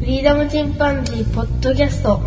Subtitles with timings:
[0.00, 2.18] フリーダムチンパンジーポッドキャスト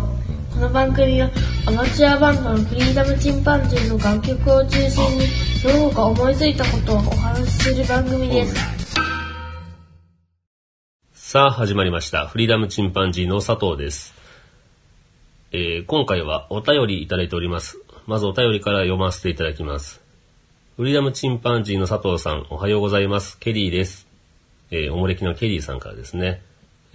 [0.52, 1.28] この番組は
[1.66, 5.26] アマチュアバンドのフリーダムチンパンジーの楽曲を中心に
[5.60, 8.54] その他思いついたことをお話しする番組です
[11.14, 12.28] さあ始まりました。
[12.28, 14.14] フリーダムチンパンジーの佐藤です。
[15.50, 17.76] えー今回はお便りいただいております。
[18.06, 20.00] まずお便りから読ませていただきます。
[20.76, 23.36] フリーダムチンパンジーの佐藤さん、おはようございます。
[23.40, 24.06] ケリーです。
[24.70, 26.40] えーおもれきのケリーさんからですね。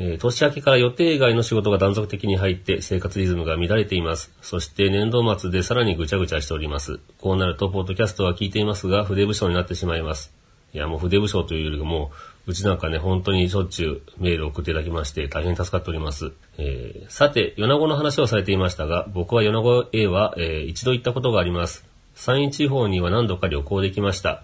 [0.02, 4.32] えー年明けから予定外の仕事が断続的に入って生活リズムが乱れています。
[4.42, 7.00] そして年度末でさらにぐちゃぐちゃしております。
[7.20, 10.34] こうなると、ポッドキャストは聞いていますが、筆部署になってしまいます。
[10.74, 12.12] いや、もう筆部署というよりも、
[12.48, 16.32] うちなんかね、本当にしょっちゅうメールを送っていただきまして、大変助かっております。
[16.58, 21.86] えーさて、米子の話をされていましたが、僕は米子 A は、えー一度行ったことがあります。
[22.16, 24.44] 山陰地方には何度か旅行できました。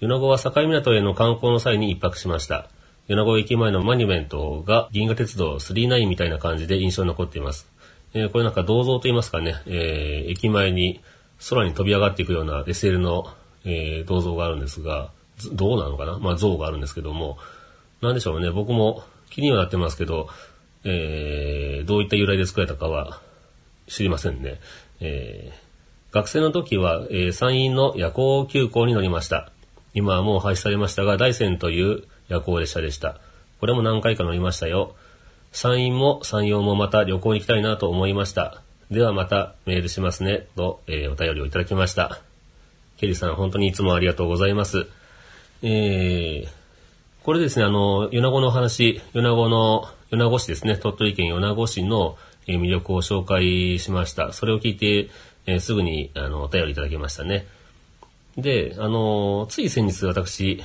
[0.00, 2.68] 米子は境港への観光の際に一泊しました。
[3.14, 7.68] 米子駅前のマニュメントが銀河鉄道39みたいな感じで印象に残っています。
[8.14, 11.02] えーこれなんか銅像と言いますかね、えー駅前に
[11.50, 13.26] 空に飛び上がっていくような SL の、
[13.66, 15.10] えー銅像があるんですが、
[15.52, 16.18] 銅なのかな？
[16.20, 17.36] まあ像があるんですけども、
[18.00, 20.28] なんでしょうね、僕も気にはなってますけど、
[20.84, 23.20] えーどういった由来で作られたかは
[23.88, 24.58] 知りませんね。
[25.00, 29.50] えー学生の時は、えー山陰の夜行急行に乗りました。
[29.92, 33.20] 今はもう廃止されましたが、大山という夜行列車でした。
[33.60, 34.94] これも何回か乗りましたよ。
[35.52, 38.62] 山陰も山陽もまた旅行に行きたいなと思いました。
[38.90, 42.20] ではまたメールしますね、と、えーお便りをいただきました。
[42.96, 44.86] ケリーさん、本当にいつもありがとうございます。
[45.62, 46.48] えー、
[47.22, 54.32] これですね、あの、米子の話、米子の、米子市ですね、鳥取県米子市の魅力を紹介しました。
[54.32, 55.10] それを聞いて、
[55.46, 57.46] えーすぐに、あの、お便りいただきましたね。
[58.36, 60.62] で、あの、つい先日私、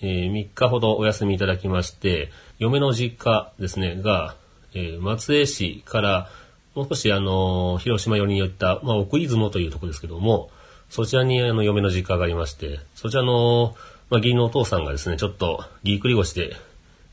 [0.00, 4.36] えー3日ほどお休みいただきまして、嫁の実家ですね、が、
[4.74, 6.30] えー松江市から、
[6.74, 10.50] もう少しあの、広島寄りに寄った、まあ、奥出雲というとこですけども、
[10.90, 13.74] そちらにあの、嫁の実家がありまして、そちらの、
[14.10, 16.54] まあ、義理のお父さんがですね、ちょっと、ぎっくり腰で、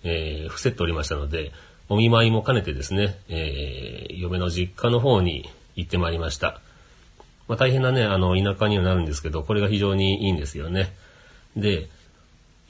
[0.03, 1.51] えー伏せっておりましたので、
[1.89, 6.59] お見舞いも兼ねてですね、えー嫁の実家の方に行ってまいりました。
[7.47, 10.94] まあ、大変なね、あの、田舎にはなるんですけど、これが非常にいいんですよね。
[11.55, 11.88] で、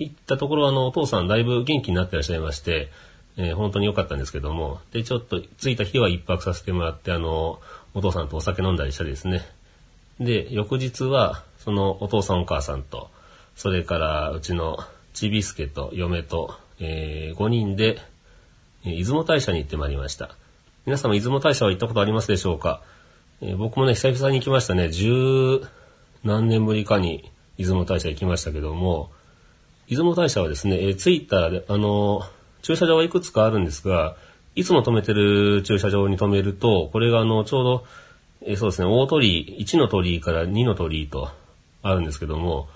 [0.04, 2.90] 行ったところ、あの、お父さんだいぶ元気になってらっしゃいまして、
[3.38, 7.60] えー本当に良かったんですけども、で、ちょっと着いた日は一泊させてもらって、あの、
[7.94, 9.42] お父さんとお酒飲んだりしたりですね。
[10.20, 13.10] で、翌日は、そのお父さんお母さんと、
[13.56, 14.78] それからうちの
[15.14, 18.00] ちびすけと嫁と、え5人で、
[18.86, 20.36] えー出雲大社に行ってまいりました。
[20.86, 22.82] 皆様、出雲大社は行ったことありますでしょうか、
[23.42, 24.90] えー僕もね、久々に行きましたね。
[24.90, 25.62] 十
[26.24, 29.12] 何年ぶりかに出雲大社行きましたけども、
[29.88, 32.22] 出雲大社はですね、えー着いたらで、あの
[32.62, 34.16] 駐車場はいくつかあるんですが、
[34.56, 37.86] いつも止めてる駐車場に止めると、これがあの、ちょうど、
[38.46, 41.30] えーそうですね、大鳥居、1の鳥居から2の鳥居と
[41.82, 42.68] あるんですけども、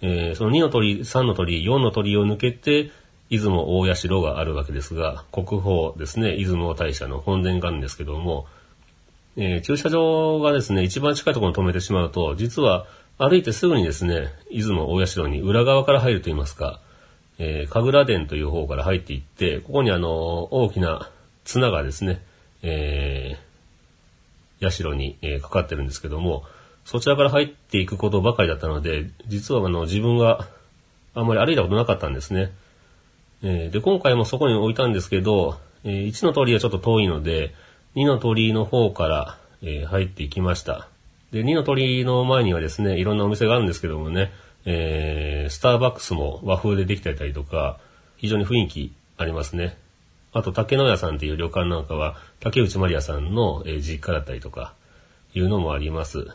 [0.00, 2.90] えーその2の鳥居、3の鳥居、4の鳥を抜けて、
[3.30, 8.46] 出雲大社があるわけですが、国宝ですね、出雲大社の本殿があるんですけども、
[9.36, 12.86] えー駐車場がですね、一番近いところに止めてしまうと、実は
[13.18, 16.80] 歩いてすぐにですね、出雲大社に裏側から入ると言いますか、
[17.38, 21.10] えー、神楽殿という方から入っていって、ここにあの、大きな
[21.44, 22.22] 綱がですね、
[22.62, 26.44] えー、社に、えーかかってるんですけども、
[26.84, 30.48] そちらから入っていくことばかりだったので、実はあの、自分が
[31.14, 32.52] あんまり歩いたことなかったんですね。
[33.42, 37.54] えーで、今回もそこに置いたんですけど、えー1の通りはちょっと遠いので、
[37.96, 40.88] 2の鳥居の方から、えー入っていきました。
[41.32, 44.32] で、2の鳥の前にはですね、いろんなお店があるんですけどもね、
[44.64, 47.78] えースターバックスも和風でできてたりとか、
[48.16, 49.76] 非常に雰囲気ありますね。
[50.32, 54.74] あと、竹野屋さんっていう旅館なんかは、竹内まりやさんの、え実家だったりとか、
[55.34, 56.28] いうのもあります。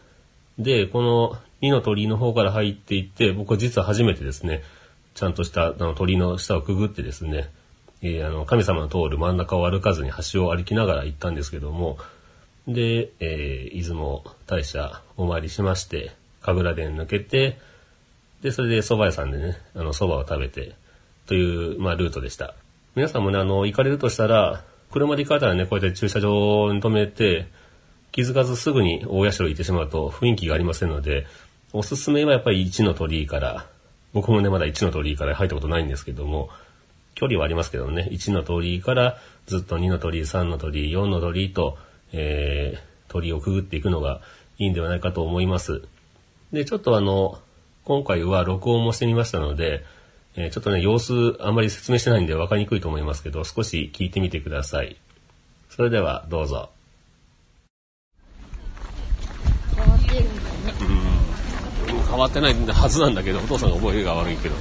[0.59, 4.63] で、この2の鳥居の方から入っていって、僕は実は初めてですね、
[5.15, 7.49] ちゃんとしたあの鳥居の下をくぐってですね、
[8.01, 11.97] えーあの神様の通る真ん中を歩かずに橋を歩きながら行ったんですけども、
[12.67, 16.11] で、えー出雲大社お参りしまして、
[16.41, 17.59] 神楽殿抜けて、
[18.41, 20.75] で、それで蕎麦屋さんでね、あの蕎麦を食べて、
[21.25, 22.55] という、まあ、ルートでした。
[22.95, 27.47] 皆さんもね、あの、行かれるとしたら、車で行かれたらね、こうやって駐車場に止めて、
[28.11, 31.25] 気づかずすぐに大社行ってしまうと雰囲気がありませんので、
[31.73, 33.67] おすすめはやっぱり1の鳥居から、
[34.13, 36.49] 僕もね、まだ1の鳥居から入ったことないんですけども、
[37.13, 39.17] 距離はありますけどね、1の鳥居から
[39.47, 41.77] ずっと2の鳥居、3の鳥居、4の鳥居と、
[42.13, 44.21] えー、鳥居をくぐっていくのが
[44.57, 45.83] いいんではないかと思います。
[46.51, 47.39] で、ちょっとあの、
[47.83, 49.83] 今回は録音もしてみましたので、
[50.35, 54.97] えーちょっとね、様子あんまり説明してないんで分かりにくいと思いますけど、少し聞いてみてください。
[55.69, 56.69] それではどうぞ。
[59.75, 60.37] 変わってるんだね。
[62.09, 64.55] 変わってないはずなんだけど、お父さんが覚えが悪いけど。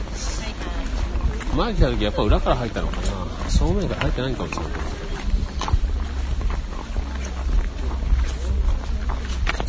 [1.57, 4.96] 前来た時やっぱ裏から入ったのかな正面から入ってないかもしれない。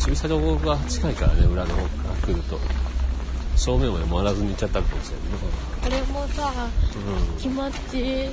[0.08, 2.58] 駐車場が近いからね、裏の方から来ると。
[3.56, 5.38] 正面まで回らずに行っちゃったかもしれないね。
[5.82, 6.50] これもさ、
[6.96, 7.38] うん。
[7.38, 8.30] 気持ち、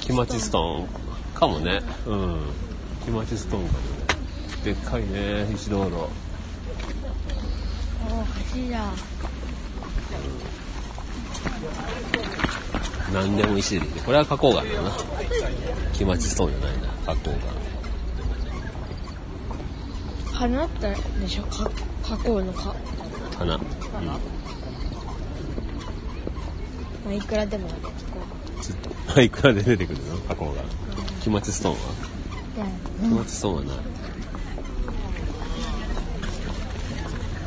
[0.00, 0.88] 気持ちストーン
[1.32, 1.80] かもね。
[2.06, 2.40] うん。
[3.04, 3.84] 気持ちストーンかもね。
[4.64, 5.94] でっかいね、石道路。
[5.94, 6.08] お
[8.56, 8.92] 橋だ。
[13.12, 14.90] 何でも石でできてこれは花崗岩だな。
[15.92, 17.30] 気持ちストーンじゃないな、花崗
[20.34, 21.44] 花ってでしょ？
[21.44, 21.70] か、
[22.02, 22.74] 加工のか？
[23.40, 23.56] 岩。
[23.56, 23.58] 花？
[23.58, 24.20] ま
[27.08, 27.78] あ、いくらでもある。
[28.62, 28.76] ずっ
[29.14, 29.20] と。
[29.20, 30.16] いくらで出てくるの？
[30.28, 30.64] 花崗岩。
[31.22, 31.78] 気持ちストーンは？
[33.00, 33.76] 気持ちストーンはない。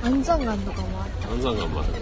[0.06, 1.30] 安山岩とかもあった。
[1.30, 1.90] 安山岩もある。
[1.94, 2.00] そ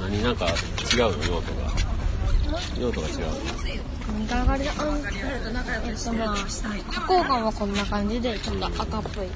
[0.00, 0.54] 何なんか違う
[1.18, 1.24] の？
[1.24, 1.72] 用途が。
[2.78, 3.14] 用途が違う。
[4.16, 6.46] 見上がりのあん、えっとまあ、花
[7.06, 7.76] 崗岩はこん。
[7.76, 9.28] な感じで、ちょっと赤っぽい。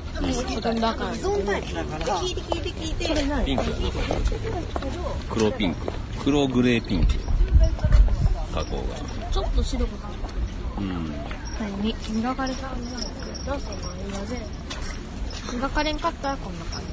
[0.54, 0.80] ほとん。
[0.80, 1.14] ど赤なん。
[1.14, 1.52] ですけど。
[3.08, 3.64] これ何ピンク、
[5.30, 5.88] 黒ピンク。
[6.24, 7.12] 黒グレーピンク。
[8.52, 8.96] 花崗岩。
[9.30, 10.86] ちょっと白くなったうん。
[11.58, 12.82] はい、み磨かれたん。
[12.88, 13.06] じゃない
[13.44, 13.76] けど、その
[14.10, 14.40] 間で、
[15.52, 15.98] 磨かれん。
[15.98, 16.58] かったらこん。
[16.58, 16.86] な感じ。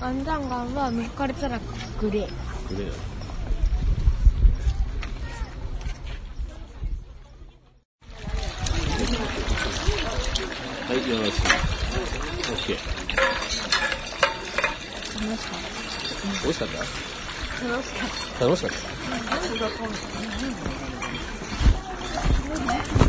[0.00, 1.58] 安山岩は磨かれたら
[2.00, 2.28] グレー。
[2.68, 3.13] グレー
[10.94, 11.00] だ。
[11.00, 11.44] はい、よろしく。
[11.46, 12.78] オッケー。
[15.24, 15.60] 楽しかっ
[16.40, 16.54] 美味
[22.98, 23.03] し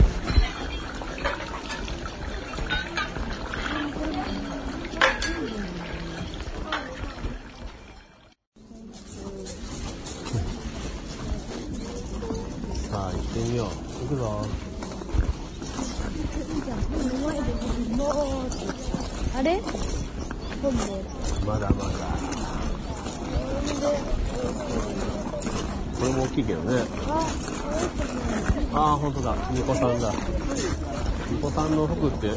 [31.68, 32.32] んの服って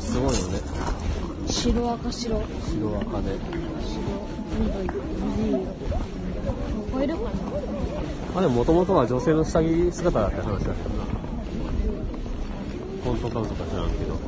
[0.00, 0.60] すごいよね。
[1.46, 2.36] 白赤白。
[2.36, 2.46] 白、
[2.90, 3.38] 白赤で。
[4.60, 4.88] 緑、
[5.36, 5.58] 水色。
[5.58, 5.66] こ
[6.92, 7.30] こいるかな
[8.34, 10.68] まあでももともとは女性の下着姿だって話だった。
[10.68, 10.74] な
[13.04, 14.18] 本当か嘘か知らんけど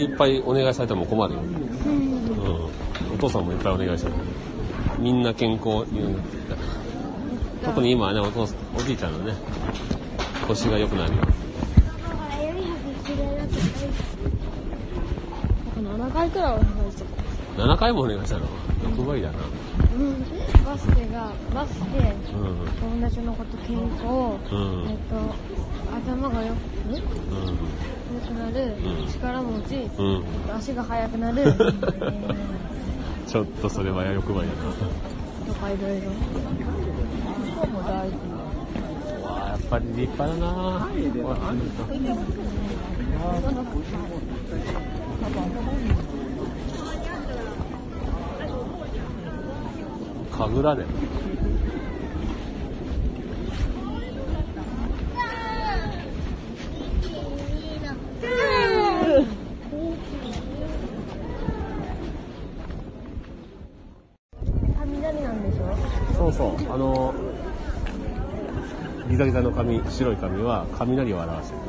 [0.00, 1.44] りいっぱいお願いされても困るよ、う
[3.10, 4.08] ん、お父さんもいっぱいお願いして。
[4.08, 4.14] る
[4.98, 6.16] みんな健康に
[7.64, 9.34] 特に今はねお父さんおじいちゃんのね
[10.46, 11.22] 腰が良くなるよ。
[15.80, 17.04] 7回くらいお願いして
[17.56, 17.62] た。
[17.62, 18.46] 7回もお願いしたの
[18.96, 19.38] ？6倍だな。
[19.94, 20.24] うん。
[20.64, 21.86] バスケが、バスケ、
[22.32, 22.68] うん。
[23.00, 24.90] 友達のこと健康、うん。
[24.90, 25.16] えっと、
[25.96, 29.08] 頭がよく、んくなる、うん。
[29.08, 30.24] 力持ち、んうん。
[30.56, 32.60] 足が速くなる、えー
[33.26, 34.54] ちょっとそれは欲張りだ
[35.46, 36.10] とかいろいろ。
[36.10, 38.16] もう大事。
[38.26, 40.88] なわあやっぱり立派だな。
[50.40, 50.88] 神楽だよ
[64.78, 65.76] 雷なんでしょ
[66.16, 67.14] そうそうあの
[69.08, 71.60] ギザギザの紙白い紙は雷を表してる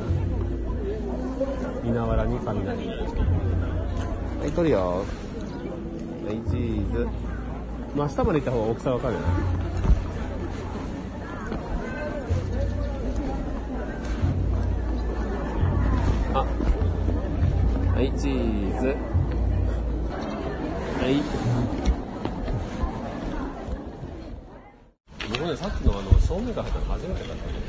[1.83, 5.05] 稲わらに雷はい取るよ。
[6.25, 7.07] はいチーズ。
[7.95, 9.19] 真下まで行った方が大きさわかるよ
[16.33, 16.45] あ
[17.93, 18.87] はいチーズ。
[18.87, 18.93] は
[21.09, 21.21] い。
[25.29, 27.60] 僕ね、さっきのあの正面から入ったの初めてだった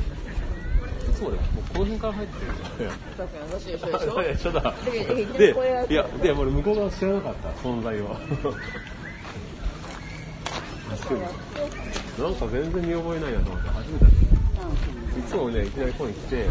[1.23, 1.23] ね。
[1.23, 2.91] つもね、もうこの辺から入ってるじゃん。
[3.17, 4.75] 確かに私一緒でしょ一緒だ。
[5.39, 5.55] で、
[5.93, 8.19] いや、で、俺向こう側知らなかった、存在は。
[12.19, 15.19] なんか全然見覚えないなと思って、初めてだった。
[15.19, 16.47] いつもね、いきなりここに来て、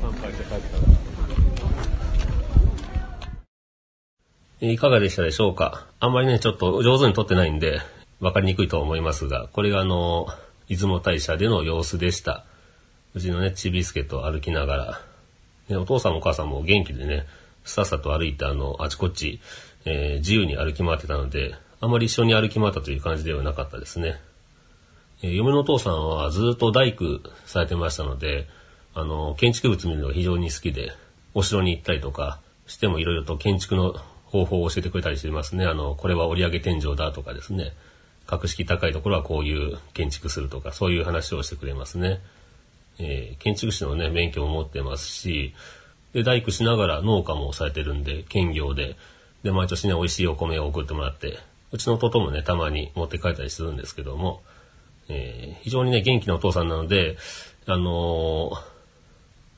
[0.00, 0.86] 参拝して帰ってたか
[4.60, 4.68] ら。
[4.68, 5.86] いかがでしたでしょうか？
[6.00, 7.80] あんまりね、ちょっと上手に撮ってないんで、
[8.20, 10.26] わかりにくいと思いますが、これがあの、
[10.68, 12.44] 出雲大社での様子でした。
[13.14, 15.00] うちのね、ちびすけと歩きながら、
[15.68, 17.26] ね、お父さんもお母さんも元気でね、
[17.64, 19.40] さっさと歩いてあの、あちこち、
[19.84, 24.20] えー自由に歩き回ってたので、あまり一緒に歩き回ったという感じではなかったですね。
[25.22, 28.46] えー嫁のお父さんはずっと大工されてましたので、
[28.94, 30.92] あの、建築物見るのが非常に好きで、
[31.34, 33.94] お城に行ったりとかしてもいろいろと建築の
[34.26, 35.66] 方法を教えてくれたりしてますね。
[35.66, 37.72] あの、これは折り上げ天井だとかですね。
[38.26, 42.20] 格式高いところはこういう建築するとか、そういう話をしてくれますね。
[43.00, 45.54] えー建築士のね、免許も持ってますし、
[46.12, 48.96] で、大工しながら農家もされてるんで、兼業で、
[49.42, 51.38] で、毎年ね、美味しいお米を送ってもらって、
[51.72, 54.42] うちの弟もね、たまに持って帰ったりするんですけども、
[55.08, 57.16] えー非常にね、元気なお父さんなので、
[57.66, 58.70] あのー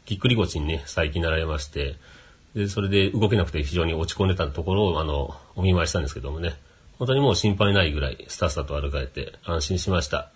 [0.05, 1.97] ぎっくり腰にね、最近なられまして、
[2.55, 6.55] で、それで動けなくて非常に落ち込んでたところを、あの、お見舞いしたんですけどもね、
[6.99, 10.31] 本当にもう心配ないぐらい、スタスタと歩かれて安心しました。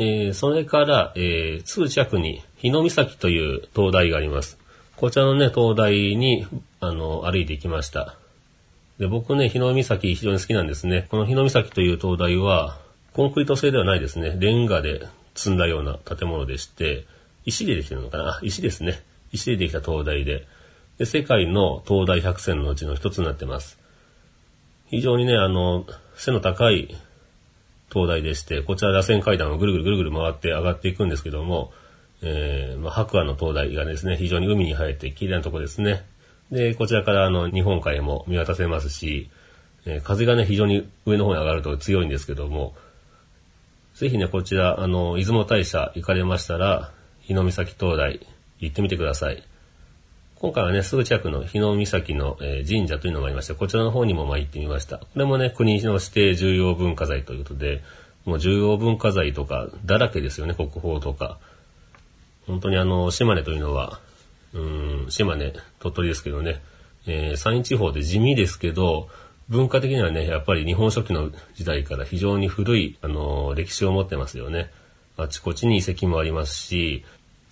[0.00, 4.56] えーそれから、えーすぐ近くに、日野岬という灯台があります。
[4.94, 6.46] こちらのね、灯台に、
[6.78, 8.14] あの、歩いていきました。
[9.00, 11.08] で、僕ね、日野岬非常に好きなんですね。
[11.10, 12.78] この日野岬という灯台は、
[13.12, 14.36] コンクリート製ではないですね。
[14.38, 17.04] レンガで積んだような建物でして、
[17.44, 18.28] 石でできてるのかな？
[18.30, 19.02] あ石ですね。
[19.32, 20.46] 石でできた灯台で。
[20.98, 23.78] で、世界の灯台100選のうちの一つになってます。
[24.90, 26.96] 非常にね、あの、背の高い
[27.90, 31.72] 灯台でして、こちら螺旋階段をぐるぐるぐるぐる回って上がっていくんですけども、
[32.22, 36.04] えーまあ、白亜の灯台がですね、非常に海に生えて綺麗なとこですね。
[36.50, 39.30] で、こちらからあの、日本海も見渡せますし、
[39.86, 42.74] えー風がね、非常に上の方に上がると強いんですけども、
[43.94, 48.26] ぜひね、こちら、あの、出雲大社行かれましたら、日野岬灯台
[48.60, 49.42] 行ってみてください。
[50.40, 54.98] 今回はね、すぐ近くの日野岬の、え神社というのがありまして、こちらの方にもまあ行ってみました。
[54.98, 57.82] これもね、国の指定重要文化財ということで、
[58.24, 61.38] もう重要文化財とかだらけですよね、国宝とか。
[62.46, 63.98] 本当にあの、島根というのは、
[64.54, 66.62] うん、島根、鳥取ですけどね、
[67.08, 69.08] えー山陰地方で地味ですけど、
[69.48, 74.70] 文化的にはね、やっぱり日本書紀の時代から非常に古い、あのー歴史を持ってますよね。
[75.16, 77.04] あちこちに遺跡もありますし、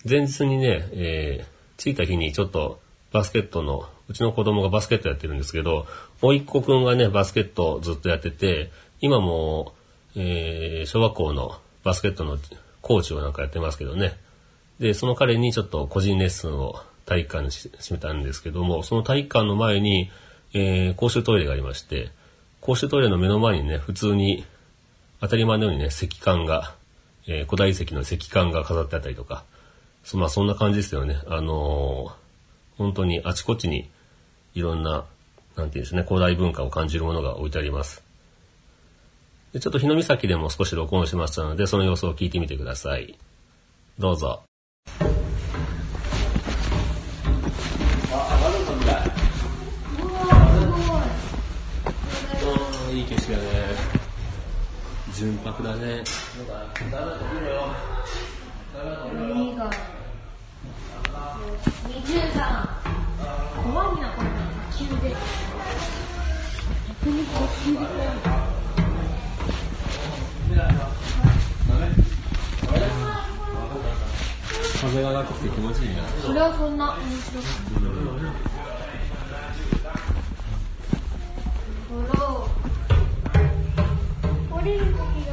[0.09, 2.79] 前日にね、えー着いた日にちょっと
[3.11, 5.85] バスケットの、うちの子供がバスケットやってるんですけど、
[6.21, 9.73] 甥っ子くんがね、バスケットずっとやってて、今も、
[10.15, 12.37] えー小学校のバスケットの
[12.81, 14.17] コーチをなんかやってますけどね。
[14.79, 20.09] で、その彼にちょっと個人レッスンを体育館にし閉めたんですけども、その体育館の前に、
[20.53, 22.09] えー公衆トイレがありまして、
[22.61, 24.45] 公衆トイレの目の前にね、普通に、
[25.19, 26.75] 当たり前のようにね、石棺が、
[27.27, 29.43] えー古代遺跡の石棺が飾ってあったりとか、
[30.07, 31.19] そまあそんな感じですよね。
[31.27, 32.11] あのー
[32.77, 33.89] 本当にあちこちに
[34.53, 35.03] いろんな、
[35.55, 38.03] なんていうんですね、古代文化を感じるものが置いてあります。
[39.51, 43.17] でちょっと日の岬でも少し録音しましたので、その様子を聞いてみてください。
[43.97, 44.43] どうぞ。
[48.11, 48.39] あ
[52.93, 53.43] いい景色だね。
[55.15, 56.03] 純白だね。
[59.11, 59.69] 海が
[61.67, 62.69] 20段
[63.63, 64.27] 怖いなこれ
[64.77, 65.15] 急で
[66.87, 67.91] 逆にこっちで怖い
[74.79, 76.03] 風が上がって気持ちいいな。
[76.23, 78.31] それはそんな面白くない
[81.89, 82.19] ほら
[84.51, 85.26] 降りる時がめっ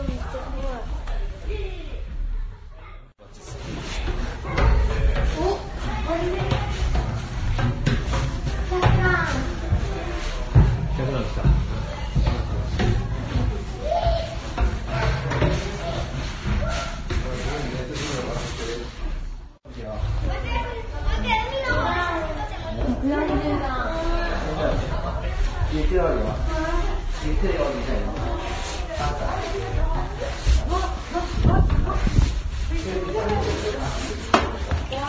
[25.74, 25.82] 怖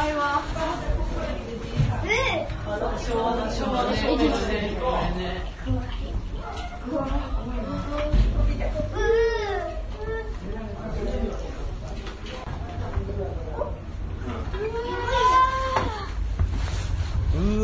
[0.10, 0.42] いわ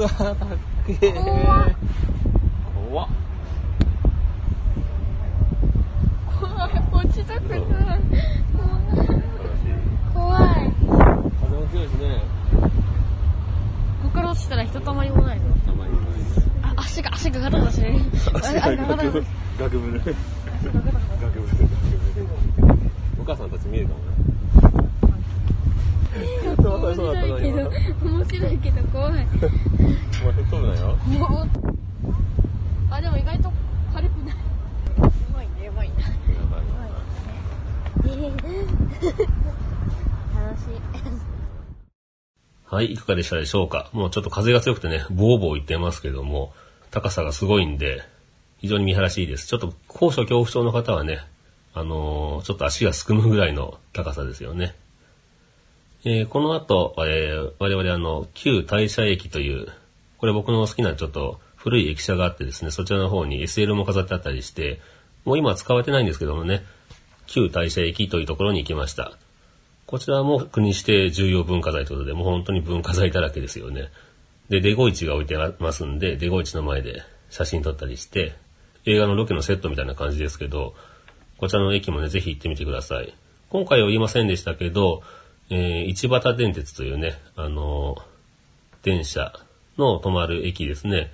[0.01, 0.36] わ、かっ
[0.88, 1.12] けえ。
[1.13, 1.75] 怖っ
[2.91, 3.10] 怖っ。
[6.39, 7.05] 怖い。
[7.05, 8.00] 落ちたくない。
[10.14, 10.74] 怖い。
[11.42, 11.88] 風も強い。
[11.88, 12.22] しね。
[14.04, 15.40] ここから落ちたらひとたまりもない。
[15.40, 15.46] ぞ。
[15.66, 15.94] たまに
[16.64, 18.00] あ、足が、足がガタガタしてる。
[18.34, 19.26] 足があガタガタしてる
[19.60, 20.00] 学部で。
[20.00, 20.14] 学
[21.42, 21.62] 部で。
[23.20, 24.12] お母さんたち見えるかもね。
[26.58, 27.42] 面白い。
[27.42, 27.72] けど、
[28.04, 28.58] 面白い。
[28.58, 29.12] けど怖い。
[29.12, 30.98] お前吹っ飛ぶなよ。
[32.92, 33.52] あ、でも意外と
[33.94, 34.36] 軽くない。
[34.36, 35.96] やばいね、やばいね。
[38.04, 38.90] 楽しい。
[42.65, 43.89] はい、いかがでしたでしょうか？
[43.93, 46.53] もうちょっと風が強くてね、ボーボー言ってますけども、
[46.91, 48.03] 高さがすごいんで、
[48.60, 49.48] 非常に見晴らしいです。
[49.48, 51.20] ちょっと高所恐怖症の方はね、
[51.74, 54.75] あのーちょっと足がすくむぐらいの高さですよね。
[56.05, 59.67] えーこの後、えー我々あの、旧大社駅という、
[60.20, 64.79] これ僕の好きなちょっと古い駅舎があってですね、そちらの方に SL も飾ってあったりして、
[65.25, 66.63] もう今は使われてないんですけどもね、
[67.32, 69.18] 旧大社駅というところに行きました。
[69.86, 73.90] こちらも国指定重要文化財ということで、もう本当に文化財だらけですよね。
[74.50, 78.36] で、デゴイチが置いてありますんで、デゴイチの前で写真撮ったりして、
[78.86, 80.76] 映画のロケのセットみたいな感じですけど、
[81.38, 83.14] こちらの駅もね、ぜひ行ってみてください。
[83.50, 85.02] 今回は言いませんでしたけど、
[85.50, 88.12] えー、市畑電鉄というね、あのー
[88.84, 89.32] 電車
[89.78, 91.12] の止まる駅ですね。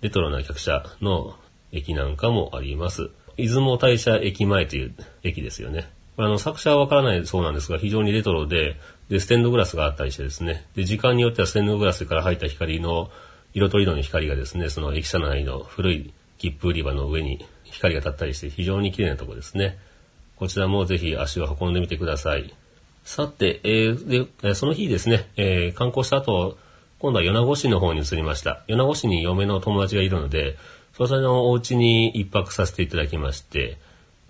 [0.00, 1.34] レトロな客車の
[1.70, 3.10] 駅なんかもあります。
[3.36, 5.88] 出雲大社駅前という駅ですよね。
[6.16, 8.76] あの、作者はわからないそうなんですが、非常にレトロで、
[9.08, 10.64] で、ステンドグラスがあったりしてですね。
[10.76, 13.10] で、時間によってはステンドグラスから入った光の、
[13.52, 19.78] 色とりどりの光がですね、その駅舎内の古い切符売り場の上に光が立ったりして、非常に綺麗なとこですね。
[20.36, 22.52] こちらもぜひ足を運んでみてください。
[23.04, 26.58] さて、えーで、その日ですね、えー観光した後、
[26.98, 28.64] 今度は米子市の方に移りました。
[28.66, 30.56] 米子市に嫁の友達がいるので、
[30.96, 33.78] そちらのお家に一泊させていただきまして、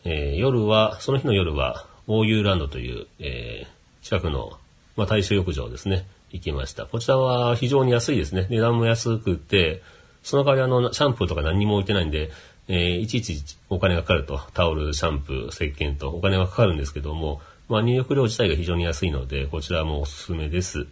[0.05, 4.53] えー夜は、その日の夜は、オーユーランドという、えー近くの、
[4.97, 6.85] まあ、大衆浴場ですね、行きました。
[6.85, 8.47] こちらは非常に安いですね。
[8.51, 9.83] 値段も安くて、
[10.23, 12.31] その代わりあの、シャンプーとか何も置いてないんで、
[12.69, 20.87] えーいちいちお金がかかると、タオル、シャンプー、石鹸とお金がかかるんですけども、まあ、入浴料自体が非常に安いので、こちらもおすすめです。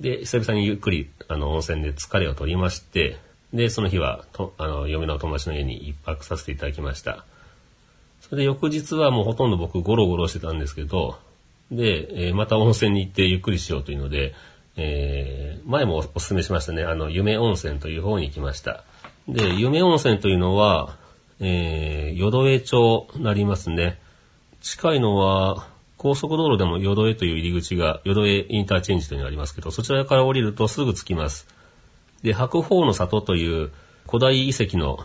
[0.00, 3.18] で、久々にゆっくり、あの、温泉で疲れを取りまして、
[3.52, 7.24] で、その日は、と、あの、嫁の友達の家に一泊させていただきました。
[8.20, 11.18] それで翌日はもうほとんど僕ゴロゴロしてたんですけど、
[11.70, 14.34] で、えーまた温泉に行ってゆっくりしようというので、
[14.76, 18.84] えー前もおお勧めしましたね、あの、夢温泉という方に行きました。
[19.28, 20.96] で、夢温泉というのは、
[21.40, 23.98] えー、淀江町になりますね。
[24.60, 31.46] 近いのは、高速道路でも淀江という入り口が、淀江インターチェンジというのがありますけど、そちらから降りるとすぐ着きます。
[32.22, 33.70] で、白鳳の里という
[34.06, 34.98] 古代遺跡の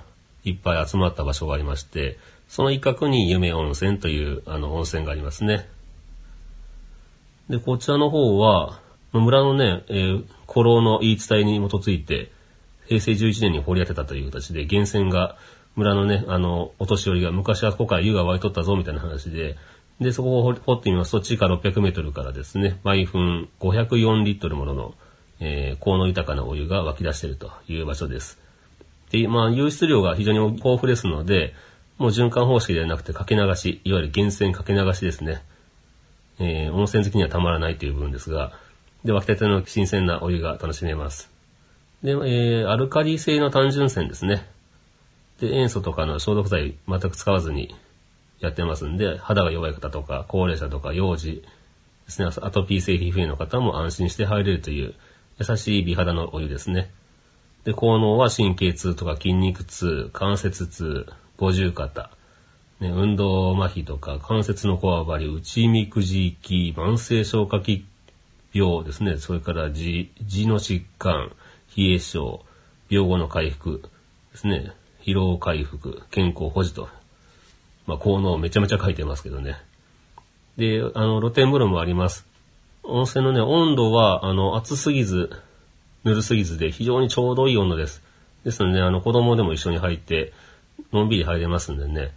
[0.43, 5.67] いっぱい集まった場所がありまして、その一角に夢温泉というあの温泉がありますね。
[7.49, 8.80] で、こちらの方は、
[9.13, 12.32] 村のね、えー古老の言い伝えに基づいて、
[12.88, 15.36] 平成11年に掘り当てたという形で、源泉が、
[15.75, 19.56] 村のね、あの、お年寄りが昔はここから湯が湧いとったぞみたいな話で、
[19.99, 24.95] で、そこを掘ってみますと、地下600メートルからですね、毎分504リットルものの、
[25.39, 28.39] えー、効能豊かなお湯が湧き出しているという場所です。
[29.12, 31.54] で、まあ、湧出量が非常に豊富ですので、
[31.97, 35.41] もう循環方式ではなくてかけ流し、いわゆる源泉かけ流しですね。
[36.39, 38.54] えー温泉好きにはたまらないという部分ですが、
[39.04, 41.32] で、湧き立ての新鮮なお湯が楽しめます。
[42.04, 44.47] で、えーアルカリ性の単純泉ですね。
[45.39, 47.73] で、塩素とかの消毒剤全く使わずに
[48.39, 51.43] やってますんで、肌が弱い方とか、高齢者とか、幼児
[52.06, 54.93] ですね、アトピー性皮膚炎の方も安心して入れるという
[55.39, 56.91] 優しい美肌のお湯ですね。
[57.63, 62.10] で、効能は神経痛とか筋肉痛、関節痛、五十肩、
[62.80, 67.86] ね、運動麻痺とか関節のこわばり、内見くじき、慢性消化器
[68.54, 69.17] 病ですね。
[69.17, 71.32] それから痔、痔の疾患、
[71.76, 72.43] 冷え症、
[72.89, 73.84] 病後の回復
[74.32, 74.71] ですね。
[75.02, 76.89] 疲労回復、健康保持と。
[77.86, 79.56] まあ、効能めちゃめちゃ書いてますけどね。
[80.58, 82.26] で、あの、露天風呂もあります。
[82.88, 85.30] 温泉のね、温度は、あの、熱すぎず、
[86.04, 88.02] ぬるすぎずで非常にちょうどいい温度です。
[88.45, 90.34] ですので、ねあの、子供でも一緒に入って、
[90.93, 92.13] のんびり入れますんでね。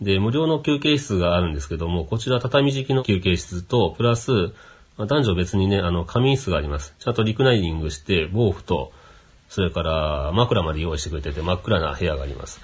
[0.00, 4.52] で、無料の休憩室があるんですけども、こちら畳敷きの休憩室と、プラス、
[4.96, 6.94] 男女別にね、あの、仮眠室があります。
[6.98, 8.92] ちゃんとリクライニングして、毛布と、
[9.48, 12.60] それから枕まで用意してくれてて、真っ暗な部屋があります。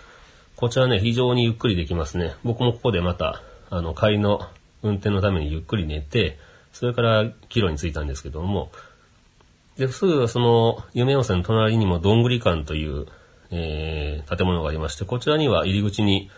[0.57, 2.35] こちらね、非常にゆっくりできますね。
[2.45, 4.41] 僕もここでまた、あの、帰りの
[4.83, 6.39] 運転のためにゆっくり寝て、
[6.79, 8.71] それから帰路に着いたんですけども、
[9.77, 13.07] で、すぐその、夢温泉の隣にもどんぐり館という、
[13.51, 16.31] えー、建物がありまして、こちらには入り口に、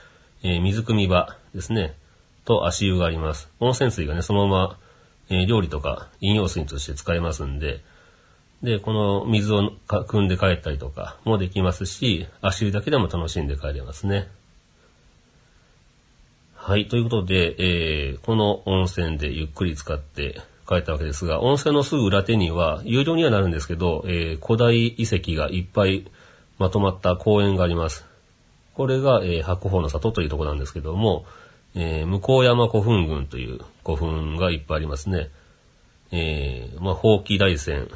[0.42, 1.94] えー、水汲み場ですね、
[2.46, 3.50] と足湯があります。
[3.60, 4.78] 温泉水がね、そのまま、
[5.28, 7.82] えー、料理とか飲用水として使えますんで、
[8.62, 14.28] で、この水を汲んで帰ったりとかもできますし、足湯だけでも楽しんで帰れますね。
[16.62, 26.04] はい、ということで、えー、この温泉でゆっくり使って帰ったわけですが、温泉のすぐ裏手には、有料にはなるんですけど、えー、古代遺跡がいっぱい
[26.58, 28.04] まとまった公園があります。
[28.74, 31.24] これが、えー、白鵬の里というとこなんですけども、
[31.74, 35.30] えー、向山古墳群という古墳がいっぱいありますね。
[36.12, 37.86] えー、まあ、宝器大山っ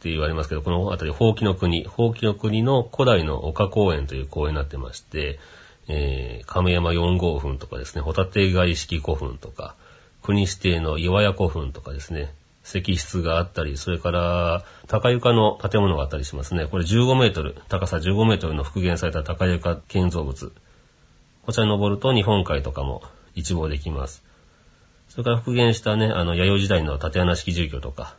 [0.00, 5.40] て言われますけど、この辺り、宝器の国、宝器の国の古代の丘公園という公園になってまして、
[5.88, 9.74] えー、亀山四号墳とかですね、ホタテ貝式古墳とか、
[10.22, 16.66] 国指定の岩屋古墳とかですね、石室があったり、それから高床の建物があったりしますね。
[16.66, 20.52] これ15メートル、高さ15メートルの復元された高床建造物。
[21.42, 23.02] こちらに登ると日本海とかも
[23.36, 24.24] 一望できます。
[25.08, 28.16] それから復元したね、あの、弥生時代の縦穴式住居とか、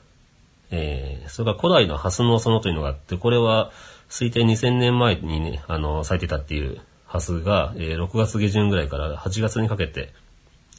[0.72, 3.72] えー、それから古代の蓮の園というのがあって、これは
[4.10, 10.14] 推定2000年前にね、あの、咲いてたっていう蓮が、えー、6月下旬ぐらいから8月にかけて、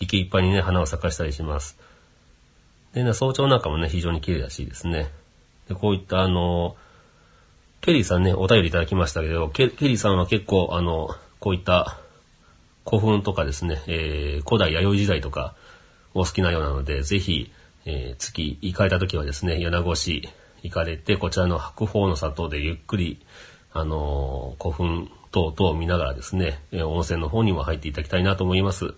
[0.00, 1.78] 池いっぱいにね、花を咲かしたりします。
[2.92, 5.10] で、ね、早朝なんかもね、非常に綺麗らしいですね。
[5.68, 6.76] で、こういったあの、
[7.80, 11.10] ケリーさんね、お便りいただきましたけど、ケケリーさんは結構あの、
[11.40, 11.98] こういった
[12.86, 15.54] 古墳とかですね、えー、古代弥生時代とか
[16.14, 17.52] お好きなようなので、ぜひ、
[17.84, 20.28] えー、月行かれた時はですね、米子市
[20.62, 23.20] 行かれて、こちらの白鳳の里でゆっくり、
[23.72, 28.94] あのー、古墳等々を見ながらですね、え、温泉の方にも入っていただきたいなと思います。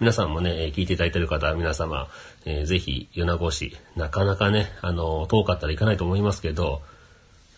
[0.00, 2.08] 皆さんもね、聞いていただいている方、皆様、
[2.44, 6.82] えー、ぜひ、米子市、なかなかね、あの、遠かったら行かないと思いますけど、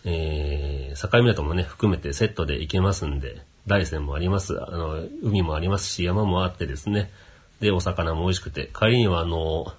[0.03, 4.59] えー、境港もね、含めてセットで行けますんで、大山もあります。
[4.59, 7.11] あの、海もありますし、山もあってですね、
[7.59, 9.71] で、お魚も美味しくて、帰りにはあの、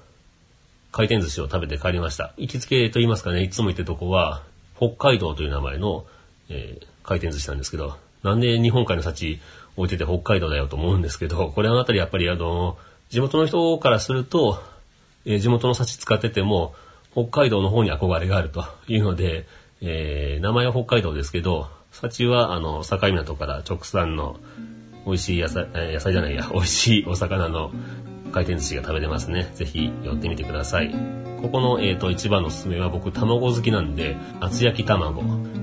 [0.92, 2.33] 回転寿司を食べて帰りました。
[2.37, 4.45] 行きつけと言いますかね、いつも行ってるとこは、
[4.77, 6.07] 北海道という名前の、
[6.49, 9.41] えー、回転寿司なんですけど、なんで日本海の幸
[9.77, 12.79] 置いてて北海道だよと思うんですけど、 これあの辺りやっぱりあの、
[13.11, 14.63] 地元の人からすると、
[15.25, 16.75] えー、地元の幸使ってても、
[17.13, 19.47] 北海道の方に憧れがあるというので、
[19.83, 24.37] えー、名前は北海道ですけど、幸はあの、境港から直産の
[25.05, 27.71] 美味しい野菜、 野菜じゃないや、 美味しいお魚の
[28.33, 29.51] 回転寿司が食べれますね。
[29.55, 30.95] ぜひ寄ってみてください。
[31.43, 35.23] ここの、えっ、ー、と、一番のおすすめは僕、卵好きなんで、厚焼き卵、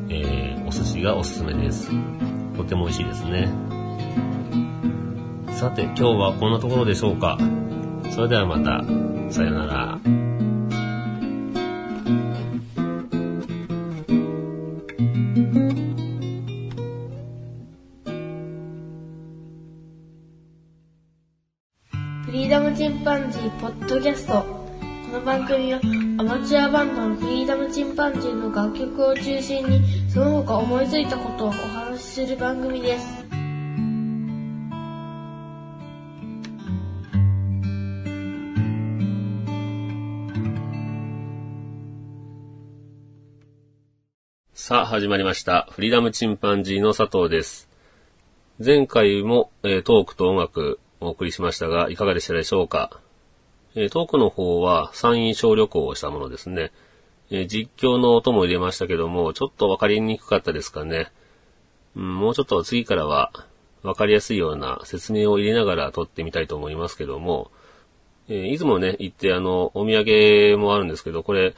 [0.10, 1.92] えー、お寿司がおすすめです。
[2.60, 3.50] とても美味しいですね。
[5.58, 7.38] さて、今日はこんなところでしょうか。
[8.12, 8.84] それではまた、
[9.32, 10.20] さようなら。
[22.80, 25.82] チンパンジーポッドキャストこの番組は
[26.18, 31.89] アマチュアバンドのフリーダムチンパンジーの楽曲を中心にその他思いついたことをお話
[32.20, 33.06] する番組です
[44.54, 47.70] さあ始まりましたフリーダムチンパンジーの佐藤です
[48.60, 53.00] 前回も、えー、トークと音楽お送りしましたが、いかがでしたでしょうか？
[53.76, 56.74] えー、トークの方は山陰小旅行をしたものですね。
[57.32, 61.14] えー、実況の音も入れましたけども、ちょっとわかりにくかったですかね。
[61.96, 63.32] うん、もうちょっと次からは
[63.84, 67.52] わかりやすいような説明を入れながら撮ってみたいと思いますけども、
[68.28, 71.56] えー、出雲ね、行ってあの、お土産もあるんですけど、これ、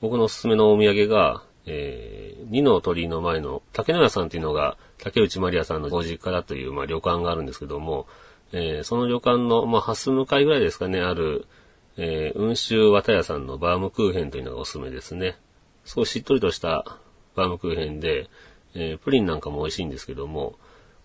[0.00, 8.06] 僕のおすすめのお土産が、えー、二の鳥居の前の竹野屋さんっていうのが、竹内まりやさんのご実家だという、まあ、旅館があるんですけども、
[8.52, 11.46] えー、その旅館の、まあ、ハス向かいぐらいですかね、ある、
[11.96, 15.36] えー、雲州綿屋さんのバームクーヘンというのがおすすめですね。
[15.84, 16.98] 少ししっとりとした
[17.36, 18.28] バームクーヘンで、
[18.74, 20.58] えー、プリンなんかも美味しいんですけども、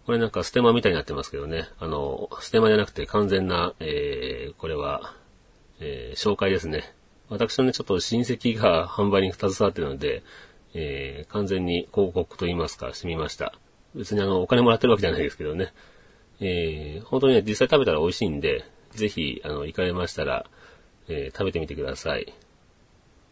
[0.06, 1.68] これなんかステマみたいになってますけどね。
[1.80, 5.16] あの、ステマじゃなくて完全な、えー、これは、
[5.80, 6.94] えー、紹介ですね。
[7.30, 10.24] 私のね、ちょっと親戚が販売に携わってるので、
[10.74, 13.54] えー、完全に広告と言いますか、してみました。
[13.96, 15.74] 別にあの、お金もらってるわけじゃないですけどね。
[16.42, 20.46] えー、本当にね、実際食べたら美味しいんで、ぜひ、あの、行かれましたら、
[21.08, 22.34] えー、食べてみてください。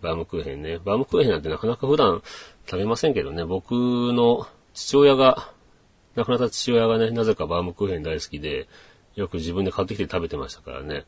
[0.01, 0.79] バームクーヘンね。
[0.79, 2.21] バームクーヘンなんてなかなか普段
[2.65, 5.51] 食べませんけどね、僕の父親が、
[6.15, 8.67] 亡くなった父親がね、なぜかバームクーヘン大好きで、
[9.15, 11.05] よく自分で買ってきて食べてましたからね。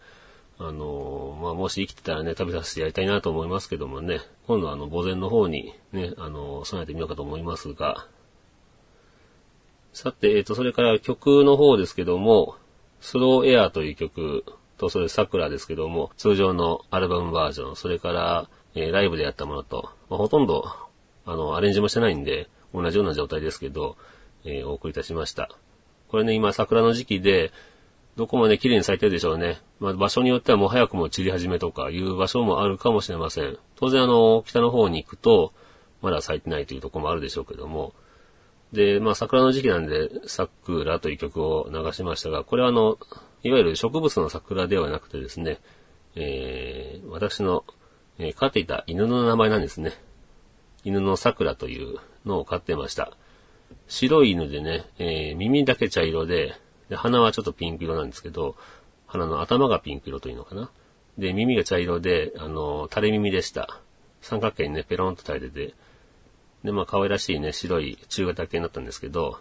[0.60, 8.08] ああの、まあ、もし生きてたらね、食べさせてやりたいなと思いますけどもね、今度あの、墓前の方にね、あの、備えてみようかと思いますが、
[9.94, 12.56] さて、えっ、と、それから曲の方ですけども、
[13.00, 14.44] スローエアーという曲
[14.78, 20.66] と、それ桜ですけども、通常のアルバムバージョン、それから、えー、ライブでやったものと、まあ、ほとんど、
[21.26, 23.98] あの、アレンジもしてないんで、同じような状態ですけど、
[24.46, 25.50] えー、お送りいたしました。
[26.10, 27.52] これね、今桜の時期で、
[28.16, 29.60] どこもね、綺麗に咲いてるでしょうね。
[29.80, 33.58] まあ、場所によってはもう早くも散り始めとかいう場所もあるかもしれません。
[33.76, 35.54] 当然あの、北の方に行くと、
[36.02, 37.94] まだ咲いてないというとこもあるでしょうけども。
[38.72, 42.98] で、まあ、桜の時期なんで、桜という曲を流しましたが、これはあの、
[43.44, 45.60] いわゆる植物の桜ではなくてですね、
[46.16, 47.64] えー、私の、
[48.20, 49.94] えー、飼っていた犬の名前なんですね。
[50.84, 53.12] 犬の桜というのを飼ってました。
[53.88, 56.56] 白い犬でね、えー、耳だけ茶色で、
[56.90, 58.56] で、鼻はちょっとピンク色なんですけど、
[59.08, 60.70] 鼻の頭がピンク色というのかな。
[61.18, 63.80] で、耳が茶色で、あの、垂れ耳でした。
[64.22, 65.74] 三角形にね、ペロンと垂れてて。
[66.64, 69.40] で、まあ、可愛らしいね、白い中型犬だったんですけど、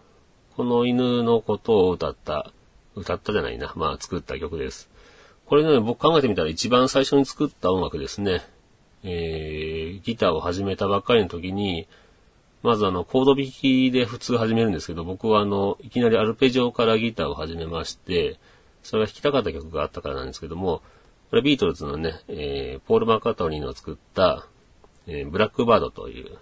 [0.57, 2.53] この犬のことを歌った、
[2.95, 4.91] 歌ったじゃないな、まあ、作った曲です。
[5.47, 8.43] これね、僕考えてみたら一番最初に作った音楽ですね。
[9.05, 11.89] えー、ギターを始めたばっかりの時に、
[12.63, 18.39] まずあの、コード弾きで普通始めるんですけど、僕はあの、いきなりアルペジオからギターを始めまして、
[18.83, 20.83] それが弾きたかった曲があったからなんですけども、
[21.31, 24.47] これビートルズのね、えー、ポール・マーカートニーの作った、
[25.07, 26.39] えー、ブラックバードという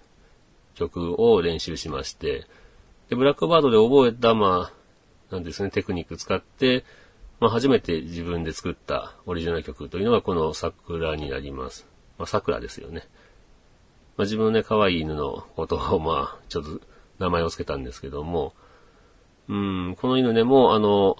[0.74, 2.46] 曲を練習しまして、
[3.08, 4.72] で、ブラックバードで覚えた、ま
[5.30, 6.84] あ、なんですね、テクニック使って、
[7.38, 11.86] まあ、初めて自分で作ったオリジナル曲というのがこの桜になります。
[12.20, 13.08] まあ、桜ですよね。
[14.18, 16.80] まあ、自分のね、可愛い犬のことを、まあ、ちょっと
[17.18, 18.52] 名前を付けたんですけども、
[19.48, 21.16] うん、この犬ね、もうあの、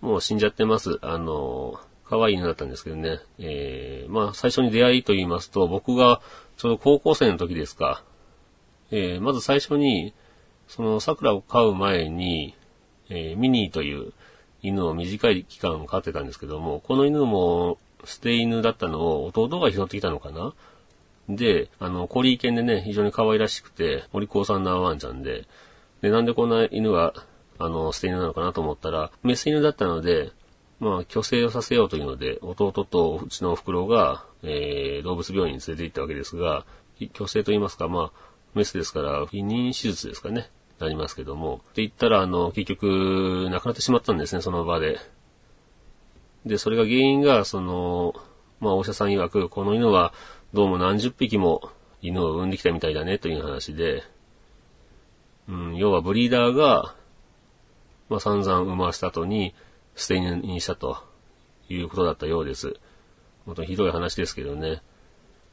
[0.00, 0.98] もう死んじゃってます。
[1.02, 3.20] あの、可愛い犬だったんですけどね。
[3.38, 6.20] えー、まあ、最初に出会いと言いますと、僕が
[6.56, 8.02] ちょうど高校生の時ですか。
[8.90, 10.14] えー、まず最初に、
[10.66, 12.56] その桜を飼う前に、
[13.08, 14.12] えー、ミニーという
[14.62, 20.54] 犬を短い期間飼ってたんですけども、この犬も捨て犬だったのを弟が拾ってきたのかな？
[21.28, 25.46] で、あの、コリー犬でね、非常に可愛らしくて、森高さんのワンちゃんで、
[26.00, 27.12] で、なんでこんな犬が、
[27.58, 30.32] あの、捨て犬なのかなと思ったら、メス犬だったので、
[30.80, 36.64] まあ、虚勢をさせようというので、弟とうちのお袋が、えー、動物病院に連れて行ったわけですが、
[37.14, 41.56] 虚勢と言いますか、まあ、メスですから、避妊手術ですかね、なりますけども。
[41.56, 44.98] って言ったら、あの、結局、亡くなってしまったんですね、その場で。
[46.48, 48.14] で、それが原因が、その、
[48.58, 50.12] まあ、お医者さん曰く、この犬は、
[50.54, 54.02] どうも何十匹も犬を産んできたみたいだねという話で、
[55.46, 56.94] うん、要はブリーダーが、
[58.08, 59.54] まあ、散々産ました後に
[59.94, 61.04] 捨て犬にしたと
[61.68, 62.76] いうことだったようです。
[63.44, 64.80] 本当にひどい話ですけどね。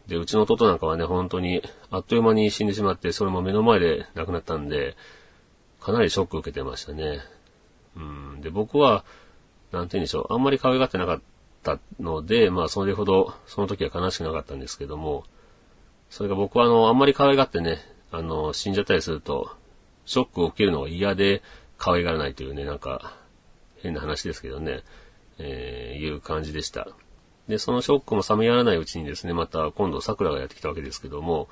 [0.07, 4.95] で、うちの弟なんかはね、本当にあっという間に死んでしまって、それも目の前で亡くなったんで、
[5.81, 7.19] かなりショックを受けてましたね。
[7.97, 7.99] う
[8.37, 9.03] ん、で、僕は、
[9.75, 11.21] なんて言うんでしょう、あんまり可愛がってなかっ
[11.63, 15.23] たので、まあそれほどその時は悲しくなかったんですけども、
[16.09, 17.79] それが僕はあの、あんまり可愛がってね、
[18.11, 19.51] あの、死んじゃったりすると、
[20.05, 21.41] ショックを受けるのが嫌で
[21.77, 23.15] 可愛がらないというね、なんか、
[23.81, 24.83] 変な話ですけどね、
[25.37, 26.87] えー、いう感じでした。
[27.47, 31.47] で、そのショックも冷めやらないうちにですね、また今度桜がやってきたわけですけども、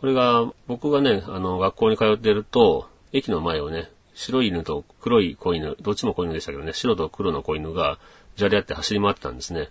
[0.00, 7.98] これが、僕がね、あの、学校に通ってると、駅の前をね、白い犬と黒い子犬、どっちも子犬でしたけどね、白と黒の子犬が
[8.36, 9.70] じゃれ合って走り回ってたんですね。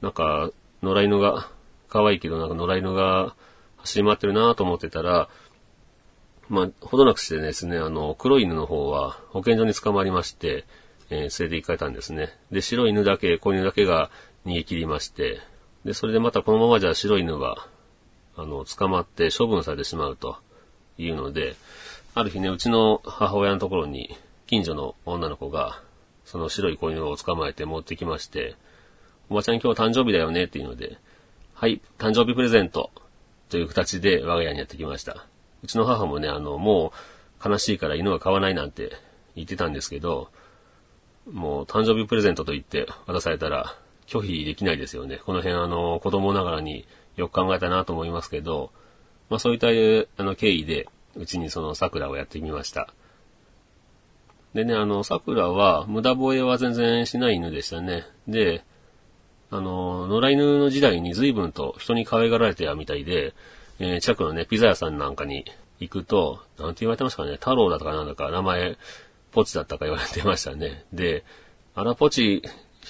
[0.00, 0.50] なんか、
[0.82, 1.48] 野良犬が、
[1.88, 3.36] 可愛いけどなんか野良犬が
[3.76, 5.28] 走り回ってるなと思ってたら、
[6.48, 10.64] まあ、ほどなくしてですね、あの、黒い犬の方は保健所に捕まりまして、
[11.10, 12.30] えー、連れて行かれたんですね。
[12.50, 14.10] で、白い犬だけ、子犬だけが
[14.44, 15.40] 逃げ切りまして、
[15.84, 17.66] で、それでまたこのままじゃ白い犬は、
[18.36, 20.36] あの、捕まって処分されてしまうと
[20.98, 21.56] いうので、
[22.16, 25.82] ある日ね、うちの母親のところに、近所の女の子が、
[26.24, 28.54] その白い子犬を捕まえて持ってきまして、
[29.28, 30.98] おばちゃん今日誕生日だよねっていうので、
[31.54, 32.92] はい、誕生日プレゼント
[33.48, 35.26] という形で我が家にやってきました。
[35.64, 36.92] うちの母もね、あの、も
[37.44, 38.92] う悲しいから犬は飼わないなんて
[39.34, 40.28] 言ってたんですけど、
[41.28, 45.18] もう誕生日プレゼントと言って渡されたら拒否できないですよね。
[45.24, 48.70] この辺あの、子供ながらによく考えたなと思いますけど、
[49.30, 52.88] まあそういったあの経緯で、うちにその桜をやってみました。
[54.54, 58.04] でね、あの、桜は無駄吠えは全然しない犬でしたね。
[58.28, 58.62] で、
[59.50, 63.34] あの、野良犬の時代に随分と人に可愛がられてやみたいで、
[63.78, 65.44] えー、近くのね、ピザ屋さんなんかに
[65.80, 68.76] 行くと、なんて言われてますかね、太郎だとかなんだか、名前、
[69.32, 70.84] ポチだったか言われてましたね。
[70.92, 71.24] で、
[71.74, 72.42] あらポチ、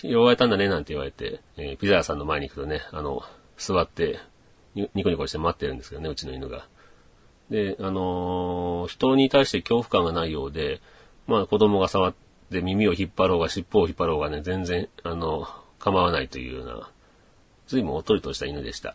[0.03, 3.23] 呼ばれたんだねなんて言われて、えーピザ屋さんの前に行くとね、あの、
[3.57, 4.19] 座って、
[4.75, 6.67] ニコニコして待ってるんですけどね、うちの犬が。
[7.51, 10.81] で、あのー人に対して恐怖感がないようで、
[11.27, 12.15] まあ子供が触っ
[12.51, 15.47] て耳を引っ張ろうが尻尾を引っ張ろうがね、全然、あの、
[15.79, 16.91] 構わないというような、
[17.67, 18.95] 随分おっとりとした犬でした。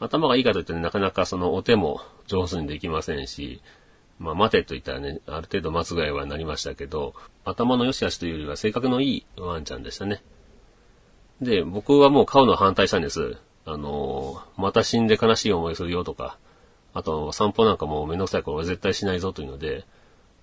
[0.00, 3.60] 頭がいいかといってね、なかなかそのお手も上手にできませんし、
[4.18, 7.14] まあ待てと言ったらね、ある程度待つぐらいはなりましたけど、
[7.44, 10.22] 頭の良し悪しというよりは性格のいいワンちゃんでしたね。
[11.40, 13.36] で、僕はもう飼うの反対したんです。
[13.66, 16.38] あのーまた死んで悲しい思いするよとか、
[16.94, 19.84] あと散歩なんかもうめんどくさいから俺絶対しないぞというので、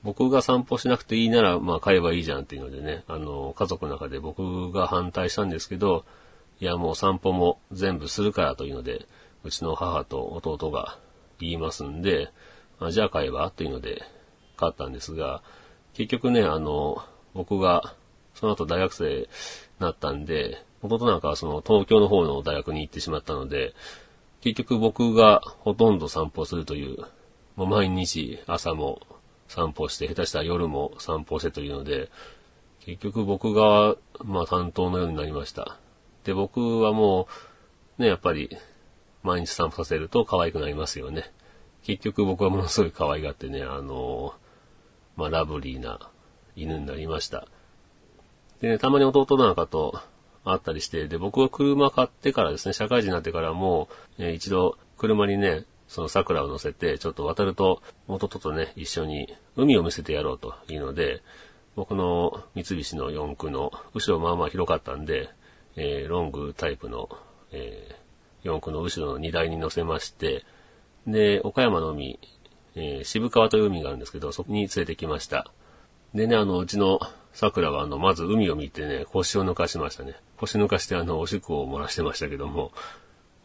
[0.04, 6.06] 僕が散歩しなくていいなら、まあ飼えばいいじゃんっていうのでね、あの家族の中で僕が反対したんですけど、
[6.60, 9.08] いやもう散歩も全部するからというので、
[9.44, 11.00] うちの母と弟が
[11.40, 12.30] 言いますんで、
[12.80, 14.04] あじゃあ買えばというので
[14.58, 15.42] 買ったんですが、
[15.94, 17.96] 結局ね、あの、僕が
[18.34, 19.28] その後大学生に
[19.80, 23.74] なったんで、弟なんかはその東京の方の大学に行ってしまったので、
[24.42, 26.98] 結局僕がほとんど散歩するという、
[27.56, 29.02] もう毎日朝も
[29.48, 32.10] 散歩して、下手したら夜も散歩してというので、
[32.80, 35.78] 結局僕が、まあ担当のようになりました。
[36.24, 37.28] で、僕はも
[37.98, 38.50] う、ね、やっぱり、
[39.24, 41.32] 毎日散歩させると可愛くなりますよね。
[41.84, 44.34] 結局僕はものすごい可愛がってね、あの
[45.16, 46.00] まあラブリーな
[46.56, 47.48] 犬になりました。
[48.62, 50.00] でね、たまに弟なんかと
[50.44, 61.22] 会ったりして、で、僕は車買ってからですね、社会人になってからも、えー一度車にね、その桜を乗せて、ちょっと渡ると、弟とね、一緒に海を見せてやろうというので、
[61.76, 65.30] 僕の三菱の四駆の後ろまあまあ広かったんで、
[65.76, 67.10] えーロングタイプの、
[67.52, 68.02] えー
[68.44, 70.46] 四駆の後ろの荷台に乗せまして、
[71.06, 72.20] で、岡山の海、
[72.76, 75.52] えー渋川という海があるんですけど、そこに連れてきました。
[76.14, 77.00] でね、あの、うちの
[77.34, 80.16] 桜は、あの、まず海を見てね、腰を抜かしましたね。
[80.42, 82.72] 腰抜かして、あの、おしっこを漏らしてましたけども。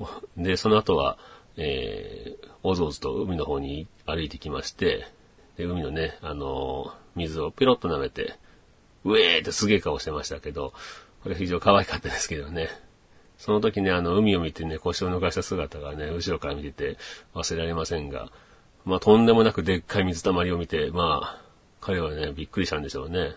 [0.36, 1.18] で、その後は、
[1.56, 5.06] えー、おずおずと海の方に歩いてきまして、
[5.56, 8.34] で、海のね、あの水をピロッと舐めて、
[9.04, 10.72] うえーってすげえ顔してましたけど、
[11.22, 12.68] これ非常に可愛かったですけどね。
[13.38, 16.98] その時ね、あの、海を見てね、腰を抜かした姿がね、後ろから見てて
[17.34, 18.30] 忘れられませんが、
[18.84, 21.42] まあ、とんでもなくでっかい水たまりを見て、まあ、
[21.80, 23.34] 彼はね、びっくりしたんでしょうね。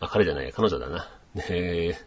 [0.00, 1.08] あ、彼じゃない、彼女だな。
[1.34, 1.98] で、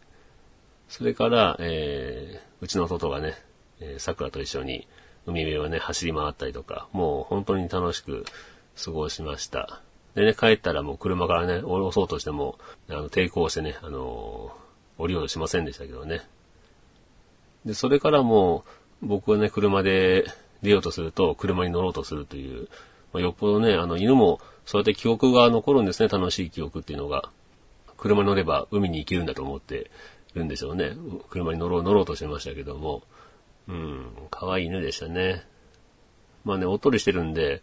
[0.89, 3.33] それから、えー、うちの弟がね、
[3.79, 4.87] えー桜と一緒に
[5.25, 8.25] 海辺をね、走り回ったりとか、もう本当に楽しく
[8.83, 9.81] 過ごしました。
[10.15, 12.57] でね、帰ったらもう車からね、降ろそうとしても、
[12.89, 16.21] あの、抵抗してね、あのー降りようとしませんでしたけどね。
[17.65, 18.63] で、それからも
[19.03, 20.25] う、僕はね、車で
[20.63, 22.67] 出ようとすると、車に乗ろうとするという、
[23.13, 27.29] まあ、よっぽどね、あの、犬も、そうやって記憶が残るんですね、楽しい記憶っていうのが。
[27.97, 29.89] 車に乗れば海に行けるんだと思って
[30.37, 30.93] るんでしょうね。
[31.29, 33.03] 車に乗ろう乗ろうとしてましたけども。
[33.67, 35.43] うん、可愛い犬でしたね。
[36.45, 37.61] まあね、おっとりしてるんで、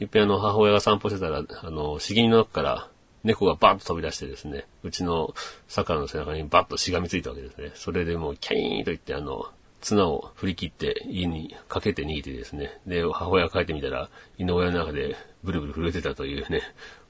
[0.00, 2.88] いっぺんあの、母親が散歩してたら、あの、茂みの中から
[3.24, 5.34] 猫がバッと飛び出してですね、うちの
[5.68, 7.70] 桜の背中にバッとしがみついたわけですね。
[7.74, 9.46] それでもう、キャイーンと言って、あの、
[9.80, 12.80] 綱を振り切って家にかけて逃げてですね。
[12.86, 16.62] で、母親が帰ってみたら、犬小屋の中でブルブル震えてたというね、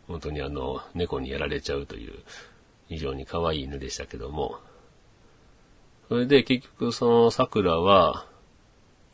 [0.06, 2.12] 本当にあの、猫にやられちゃうという、
[2.88, 4.58] 非常に可愛い犬でしたけども。
[6.08, 8.26] それで結局その桜は、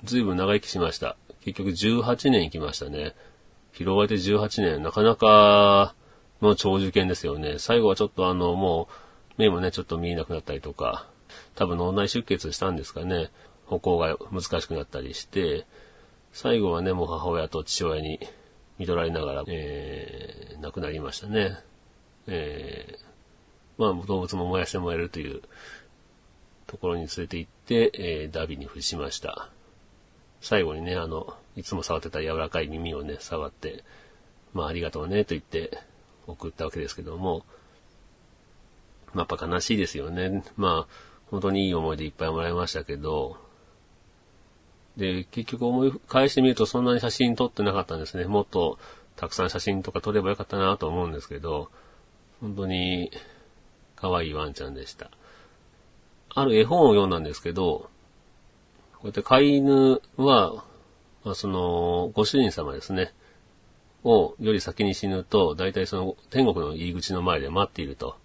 [0.04, 1.16] ずいぶん長生きしました。
[1.40, 3.14] 結局18年生きましたね。
[3.72, 5.94] 拾われて18年、なかなか
[6.40, 7.59] の長寿犬ですよね。
[7.59, 8.88] 最後はちょっとあの、も
[9.37, 11.09] う、目もね、ちょっと見えなくなったりとか、
[11.57, 13.30] 多分脳内出血したんですかね。
[13.66, 15.66] 歩行が難しくなったりして、
[16.33, 18.20] 最後はね、もう母親と父親に
[18.78, 21.59] 見取られながら、えー、亡くなりましたね。
[22.28, 25.42] えー、まあ、動物も燃やして燃えるという
[26.75, 29.49] ところに連れて行って、えー、ダビに付しました。
[30.41, 33.85] 最後にね、あの、いつも触ってた柔らかい耳をね、触って、
[34.53, 35.79] まあ、ありがとうね、と言って
[36.27, 37.47] 送ったわけですけども、
[39.13, 40.43] まあ、やっぱ悲しいですよね。
[40.57, 40.95] まあ、
[41.31, 43.37] 本当にいい思い出いっぱいもらいましたけど、
[44.97, 48.25] で、結局思い返してみるとそんなに写真撮ってなかったんですね。
[48.25, 48.79] もっと
[49.14, 51.70] たくさん写真とか撮ればよかったなと思うんですけど、
[52.41, 53.12] 本当に
[53.95, 55.12] 可愛いワンちゃんでした。
[56.35, 57.91] ある絵本を読んだんですけど、
[58.95, 60.64] こうやって飼い犬は、
[61.24, 63.12] まあ、その、ご主人様ですね。
[64.03, 68.16] を、より先に死ぬと、大体その、天国の入り口の前で待っていると。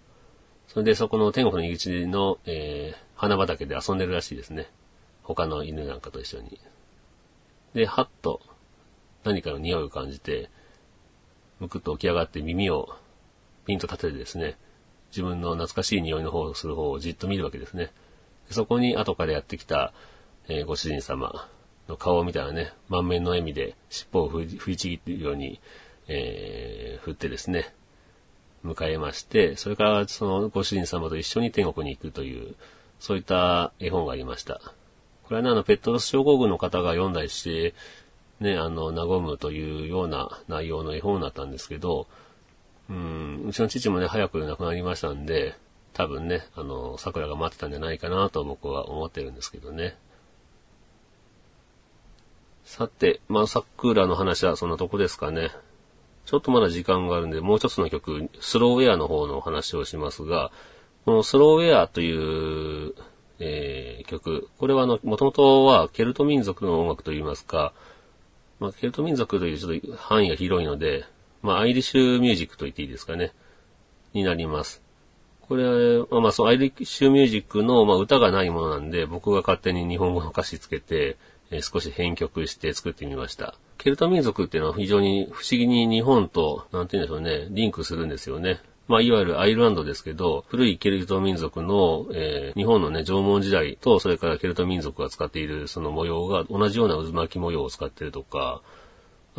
[0.67, 4.69] それでそこの天国の入り口の、えー、花畑で遊んでるらしいですね。
[5.23, 6.59] 他の犬なんかと一緒に。
[7.73, 8.41] で、はっと
[9.23, 10.49] 何かの匂いを感じて、
[11.59, 12.89] むくっと起き上がって耳を
[13.65, 14.57] ピンと立ててですね、
[15.09, 17.91] 自分の懐かしい匂いの方をする方をじっと見るわけですね。
[18.49, 19.93] そこに後からやってきた、
[20.47, 21.47] えー、ご主人様
[21.87, 25.59] の顔を見たらね、満面の笑みで尻尾を振りちぎっているように、
[26.07, 27.73] えー、振ってですね、
[28.63, 32.55] 迎えまして、それからそのご主人様と一緒に天国に行くという、
[32.99, 34.61] そういった絵本がありました。
[35.23, 37.73] これはね、あの、ペットロス症候群の方が読んだりして、
[38.39, 42.07] ね、あの、和むというような内容の絵本だったんですけど、
[42.89, 45.55] うん、うちの父もね、早く亡くなりましたんで、
[45.93, 49.95] 多分ね、あの、桜が待ってたんじゃないかなと僕は思ってるんですけどね。
[52.63, 55.49] さて、まあ、桜の話はそんなとこですかね。
[56.25, 60.51] ちょっとまだ時間があるんで、もう一つの曲、スローウェアの方のお話をしますが、
[61.05, 62.93] このスローウェアという、
[63.39, 67.73] えー、曲、これはあの、もともとはケルト民族の音楽といいますか、
[68.59, 71.05] まあ、ケルト民族というちょっと範囲が広いので、
[71.41, 73.31] まあ、アイリッシュミュージックと言っていいですかね、
[74.13, 74.81] になります。
[75.41, 75.63] これ
[75.99, 81.17] は、まあ、そう、アイリッシュミュージックの、まあ、歌がないものなんで、僕が勝手に日本語の歌詞つけて、
[81.51, 83.55] えー、少し編曲して作ってみました。
[83.77, 88.59] ケルト民族っていうのは非常に不思議に日本と、なんて言うんでしょうね、リンクするんですよね。
[88.87, 98.61] まあ、いわゆるアイルランドですけど、古いケルト民族の、えー、日本のね、縄文時代と、それからケルト民族が使っているその模様が同じような渦巻き模様を使っているとか、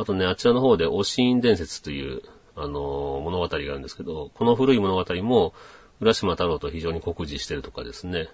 [0.01, 2.23] あとね、あちらの方で、オシーン伝説という、
[2.55, 5.53] あの、物語があるんですけど、この古い物語も、
[5.99, 8.27] 浦島太郎と非常に酷似してるとかですね。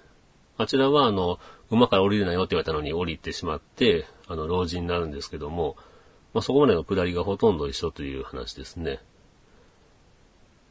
[0.58, 1.40] あちらは、あの、
[1.70, 5.76] 馬から降りるなよって言われたのに降りてしまって、あの、老人になるんですけども、
[6.34, 9.02] まあ、そこまでの下りがほとんど一緒という話ですね。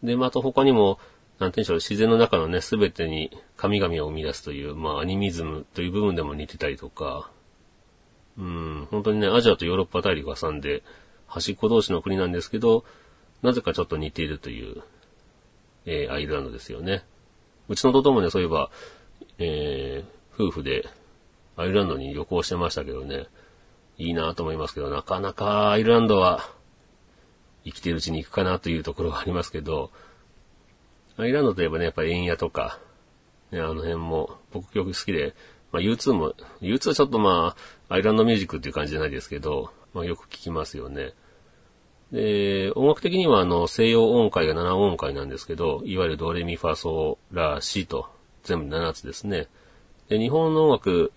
[0.03, 0.99] で、また他にも、
[1.39, 7.31] なんて言うんでしょう、自然の中のね、すべてに神々を生み出すという、まあ、アニミズムという部分でも似てたりとか、
[8.39, 10.82] うん、本当にね、アジアとヨーロッパ大陸が挟んで、
[11.26, 12.84] 端っこ同士の国なんですけど、
[13.43, 14.82] なぜかちょっと似ているという、
[15.87, 17.05] えー、アイルランドですよね。
[17.68, 18.70] うちの弟もね、そういえば、
[19.39, 20.89] えー、夫婦で
[21.57, 23.26] アイルランドに旅行してましたけどね、
[23.99, 26.49] いいなと思いますけど、なかなかアイルランドは
[27.64, 29.91] 生きてるうちに行くかなというところがありますけど、
[31.16, 32.78] アイルランドといえばね、やっぱ円屋とか、
[33.51, 35.34] ね、あの辺も僕曲好きで、
[35.73, 37.57] まあ U2 も、U2 はちょっとま
[37.89, 41.14] あ、アイランドミュージックっていう感じじゃないですけど、まあよく聞きますよね。
[42.12, 48.09] で、音楽的にはあの、西洋音階が7音階なんですけど、いわゆるドレミファソラシと、
[48.45, 49.49] 全部7つですね。
[50.09, 51.12] で、日本の音楽、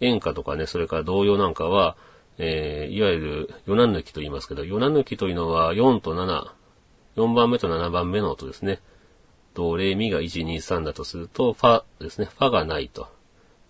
[0.00, 1.96] 演歌とかね、それから童謡なんかは、
[2.38, 6.52] えー、いわゆる、ヨナ抜きと言いますけど、ヨナ抜きというのは4と7、
[7.16, 8.80] 4番目と7番目の音ですね。
[9.54, 12.26] ドレミが1、2、3だとすると、ファですね。
[12.26, 13.08] ファがないと。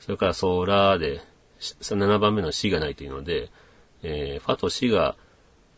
[0.07, 1.21] それからソーラーで、
[1.59, 3.51] 7番目のシがないというので、
[4.05, 5.17] えー、ファとシが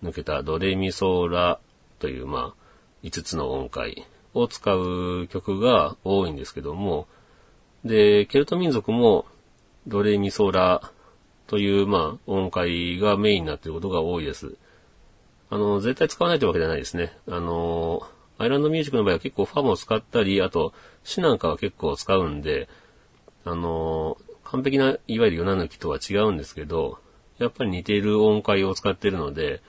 [0.03, 1.59] 抜けたドレミソーラ
[1.99, 2.55] という、まあ、
[3.05, 7.09] 5つの音階を使う曲が多いんですけども、
[7.87, 9.25] で、ケルト民族も
[9.87, 10.93] ドレミソーラ
[11.47, 14.57] という、まあ、音階がメインになっていることが多いです。
[15.49, 17.17] あの、絶対使わないというわけではないですね。
[17.27, 18.03] あの、
[18.37, 22.69] アイランドミュージックの場合は結構ファも使ったり、あと、シなんかは結構使うんで、
[23.45, 26.99] あの、完璧な、いわゆるヨナ抜きとは違うんですけど、
[27.39, 29.63] やっぱり似ている音階を使ってるので、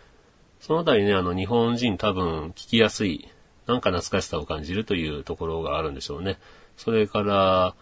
[0.59, 3.30] そのあたりね、あの、日本人多分聞きやすい、
[3.67, 6.38] なんか懐かしさを感じるというところがあるんでしょうね。
[6.78, 7.76] それから、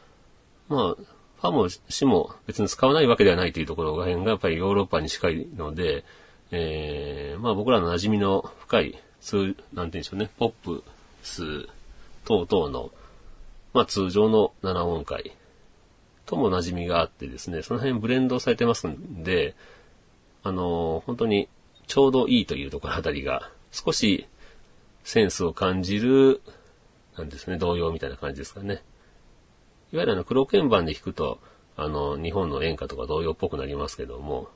[0.70, 6.04] まあ、ファもシも別に使わないわけではないというところがやっぱりヨーロッパに近いので、
[6.52, 10.84] えー、まあ僕らの馴染みの深い、通、なんて言うんでしょうね、ポップ
[11.22, 11.68] ス
[12.26, 12.92] 等々の、
[13.74, 15.37] まあ通常の7音階
[16.28, 19.56] とも馴染みがあってですね、その辺ブレンドされてますんで、
[20.44, 21.50] あの、本当に
[21.88, 24.28] ちょうどいいというところあたりが、少し
[25.04, 26.42] センスを感じる、
[27.18, 28.84] なんですね、童謡みたいな感じですかね。
[29.94, 31.40] いわゆるあの黒鍵盤で弾くと、
[31.78, 34.50] あの、日本の演歌とか童謡っぽくなりますけども、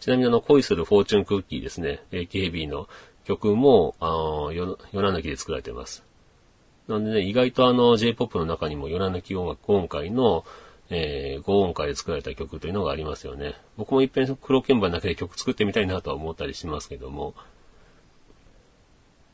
[0.00, 2.88] ちなみにあの、恋するフォーチュンクッキーですね、AKB の
[3.24, 6.07] 曲も、あの、よ、よな抜きで作られてます。
[6.88, 10.44] なんでね、意外とあの、J-POP の中にもよな抜き音楽今回の、
[10.88, 13.54] えー、合音階で作られた曲というのがありますよね。
[13.76, 17.34] 僕も一遍黒鍵盤だけで曲作ってみたいなとは思ったりしますけども、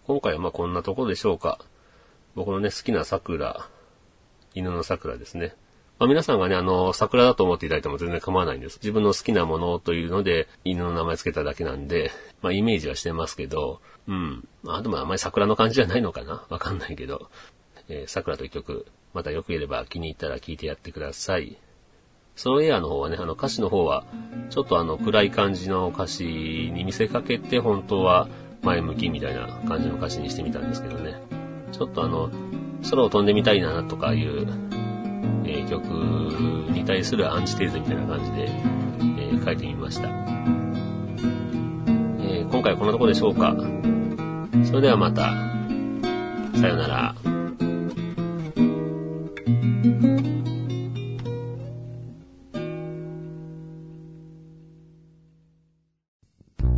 [0.09, 1.61] 今回はまあこんなところでしょうか。
[2.35, 3.69] 僕のね、好きな桜、
[4.55, 5.55] 犬の桜ですね。
[6.05, 8.79] まあ、皆さんがね、あの、桜だと思っていただいても全然構わないんです。
[8.83, 12.11] 自分の好きなものというので、犬の名前つけただけなんで、
[12.43, 14.47] まあ、イメージはしてますけど、うん。
[14.63, 16.45] まあ、でもあんまり桜の感じじゃないのかな？
[16.51, 17.31] わかんないけど。
[17.89, 18.85] えー、桜という曲、
[19.15, 21.57] またよく言えれば気に入ったら聴いてやってください。
[22.37, 24.05] ソロエアの方はね、あの歌詞の方は、
[24.51, 28.29] ちょっとあの暗い感じの歌詞に見せかけて、本当は
[28.61, 31.15] 前向きみたいな感じの歌詞にしてみたんですけどね。
[31.73, 32.31] ちょっとあの、
[32.91, 34.47] 空を飛んでみたいなとかいう、
[35.45, 35.85] えー、曲
[36.73, 40.09] に対するアンチテーゼみたいな感じで、えー、書いてみました。
[40.09, 43.55] えー、今回はこんなとこでしょうか。
[44.65, 45.33] それではまた。
[46.59, 47.15] さようなら。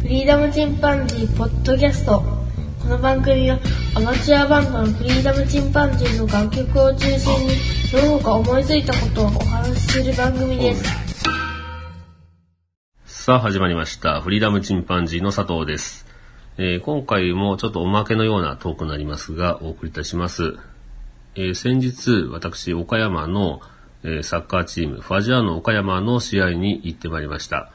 [0.01, 2.36] フリーダムチンパンジーポッドキャスト
[2.87, 3.59] この番組は
[3.97, 7.57] アマチュアバンドのフリーダムチンパンジーの楽曲を中心に
[7.91, 10.85] どこか思いついたことをお話しする番組です。
[13.07, 14.21] さあ始まりました。
[14.21, 16.07] フリーダムチンパンジーの佐藤です、
[16.59, 20.57] えー、今回もちょっとおまけのようなトークになりますがお送りいたします、
[21.35, 23.63] えー、先日私岡山の、
[24.05, 27.73] えー、サッカーチームファジアーノ岡山の試合に行ってまいりました。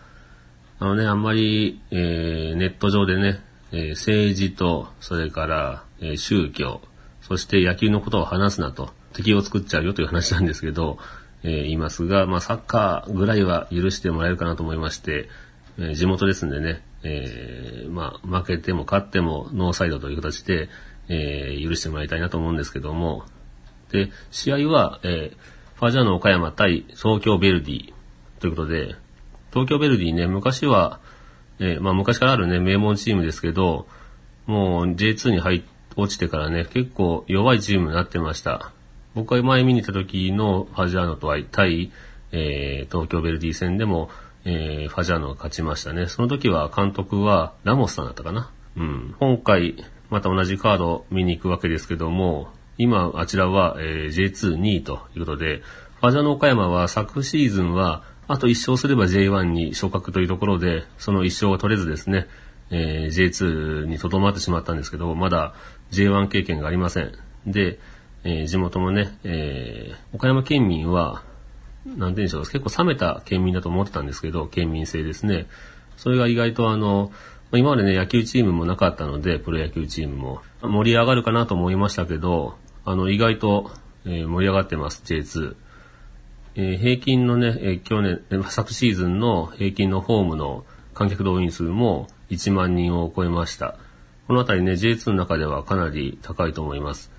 [0.79, 6.81] あのね、あんまり、えー、ネット上でね、え、政治と、それから、え、宗教、
[7.21, 10.97] そして野球のことを話すなと、敵を作っちゃうよという話なんですけど、
[11.43, 15.29] えー、言いますが、まあ、サッカーぐらいは許してもらえるかなと思いまして、
[15.77, 20.69] えー、地元ですんでね、えー、まあ、負けても勝ってもノーサイドという形で、
[21.09, 23.25] え、許してもらいたいなと思うんですけども、
[23.91, 25.31] で、試合は、え、
[25.75, 27.93] ファジャーノ岡山対東京ベルディ
[28.39, 28.95] ということで、
[29.51, 31.00] 東京ヴェルディね、昔は、
[31.61, 33.87] えー、まあ昔からあるね、名門チームですけど、
[34.47, 35.63] もう J2 に入
[35.95, 38.71] 落ちてからね、結構弱いチームになってました。
[39.13, 41.91] 僕が前見に行った時のファジャーノとは対、
[42.31, 44.09] えー、東京ヴェルディ戦でも、
[44.43, 46.07] えー、ファジャーノが勝ちましたね。
[46.07, 48.49] その時は監督はラモスさんだったかな。
[48.75, 49.15] うん。
[49.19, 49.75] 今回、
[50.09, 55.61] また同じカード見に行くわけですけども、今、あちらは、えー、J22 位ということで、
[55.99, 62.27] ファジャーノ岡山は昨シーズンはあと1勝すれば J1 に昇格というところで、その1勝が取れずですね、
[62.69, 65.53] えー、J2 にとどまってしまったんですけど、まだ
[65.91, 67.11] J1 経験がありません。
[67.45, 67.79] で、
[68.23, 71.23] えー、地元もね、えー、岡山県民は、
[71.85, 75.47] なんて言うんでしょう、結構冷めた県民だと思ってたんですけど、県民性ですね。
[75.97, 77.11] それが意外とあの、
[77.53, 80.41] 今までね、野球チームもなかったので、プロ野球チームも。
[80.61, 82.55] 盛り上がるかなと思いましたけど、
[82.85, 83.71] あの、意外と、
[84.05, 85.55] えー、盛り上がってます、J2。
[86.55, 93.77] えー、平均のね、えー、去年、昨シーズンの平均のホームの観客動員数も1万人を超えました。
[94.27, 97.11] このあたりね、J2 の中ではかなり高いと思います。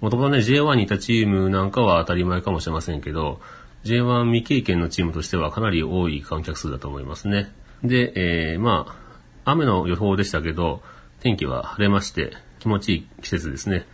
[0.00, 3.40] もともとね、J1 にいたチームなんかは当たり前かもしれませんけど、
[3.84, 7.52] J1 未経験のチームとしてはかなり多い観客数だと思いますね。
[7.82, 8.12] で、
[8.52, 10.82] えー、まあ、雨の予報でしたけど、
[11.20, 13.86] 天気は晴れまして、気持ちいい季節ですね。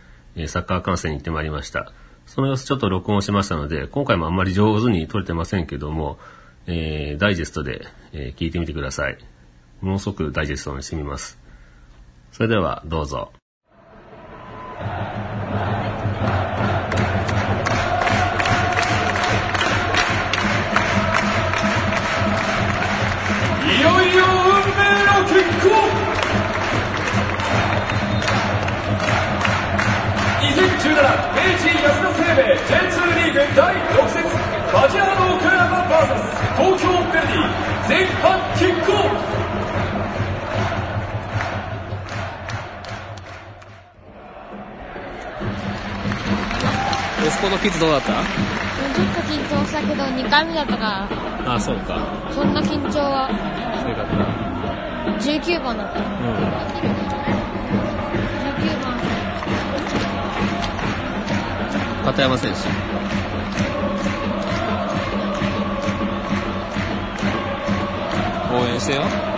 [0.47, 1.91] サッカー観戦に行ってまいりました。
[2.29, 6.19] その様子ちょっと録音しましたので、今回もあんまり上手に撮れてませんけども、
[6.67, 9.17] えー、ダイジェストで、えー、聞いてみてください。
[9.81, 11.39] ものすごくダイジェストにしてみます。
[12.31, 13.31] それでは、どうぞ。
[23.65, 25.33] いよいよ運命の結
[25.67, 25.73] 婚
[30.93, 31.28] 2017
[32.29, 34.21] 生命 J2 リーグ第6節
[34.71, 36.13] バジアーノ岡山 VS
[36.57, 37.41] 東京ヴェルディ
[37.89, 39.01] 前半キックオフ
[47.25, 51.07] 息子のキッズどうだったちょっと緊張したけど2回目だったから。
[51.51, 51.97] ああそうか。
[52.31, 53.29] そんな緊張は。
[53.29, 53.35] か
[54.03, 55.29] った。
[55.31, 57.48] 19番だった、うん
[62.11, 62.57] 片山選手。
[68.51, 69.28] 応援してよ。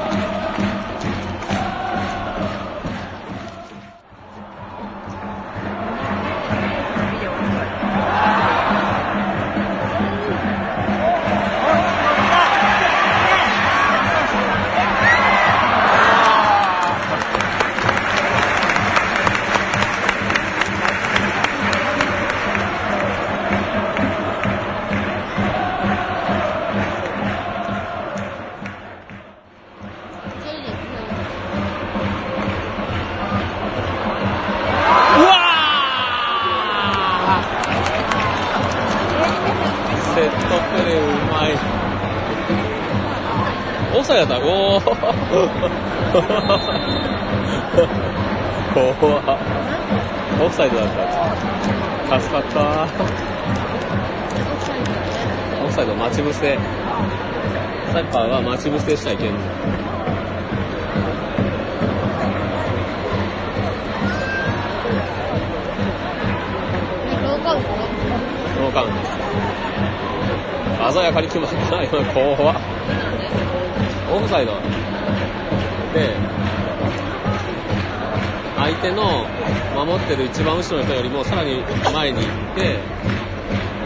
[81.32, 81.64] さらに
[81.94, 82.78] 前に行って、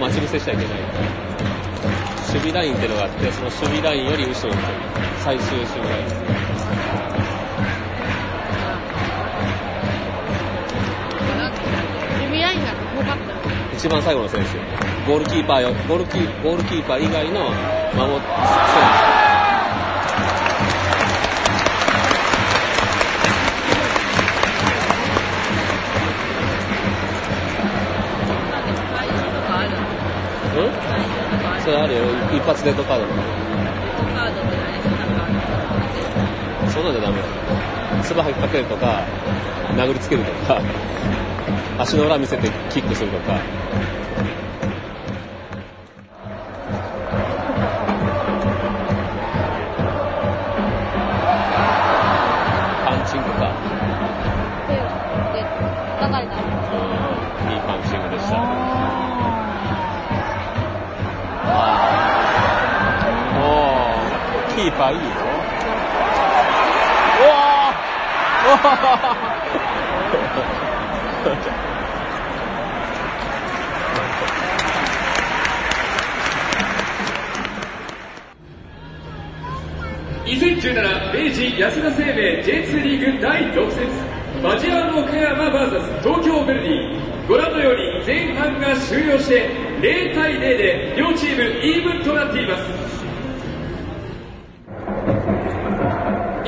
[0.02, 0.74] 待ち伏せしちゃいけない。
[2.28, 4.66] 守備ラインっていうのがあって、その守備ラインより後ろに行く。
[5.24, 6.06] 最終守備ライン。
[13.76, 14.58] 一番最後の選手。
[15.08, 17.42] ゴールキーパーよ、ゴールキー、ゴールキーパー以外の
[17.94, 18.22] 守っ、
[19.20, 19.25] うん
[32.46, 33.20] 発レッドカードとか。
[36.70, 37.26] そんなんじゃダメだよ。
[38.04, 39.04] つば吐きかけるとか、
[39.76, 40.62] 殴りつけるとか、
[41.80, 43.40] 足の裏見せてキックするとか。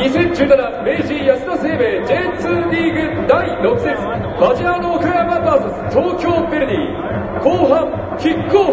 [0.07, 3.21] 2017明治安田生命 J2 リー。
[3.21, 3.91] グ第6節
[4.39, 4.81] バジアー。
[4.81, 8.71] ノ岡山 VS 東京ヴェルディ後半キックオフ、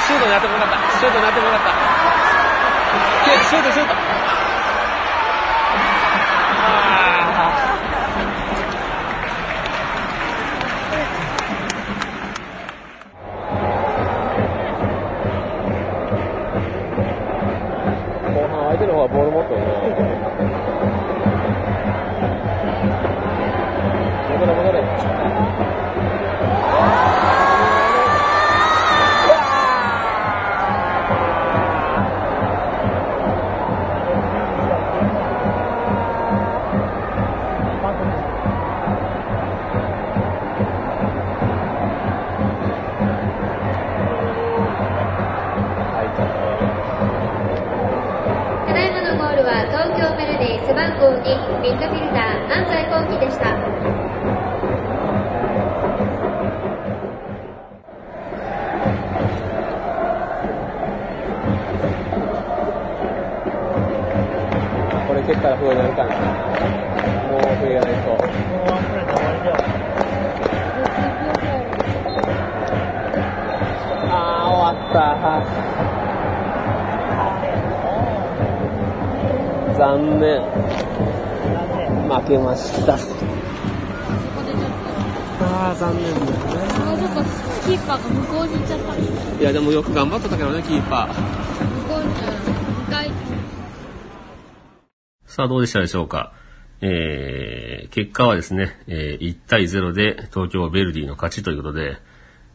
[0.00, 0.20] シュー。
[0.20, 0.76] トになってもよかった。
[0.98, 1.12] シュー。
[1.12, 1.68] トになってもよかった。
[3.44, 3.62] シュー。
[3.64, 3.88] ト、シュー。
[3.88, 4.13] ト。
[80.24, 80.54] った。
[80.54, 82.14] 残念。
[82.20, 82.98] 負けました。
[82.98, 84.70] そこでちょっ
[85.40, 87.22] あー、残念だと、そのちょっと
[87.66, 88.92] キーパーが向こうに行っちゃった。
[88.94, 91.14] 向いや、でもよく頑張ってたけどね、キーパー。
[91.88, 93.10] こうに、うん、向かい、
[95.26, 96.32] さあ、どうでしたでしょうか。
[96.80, 101.96] えー、結果はですね、えー、1対0で東京ヴェルディの勝ちということで、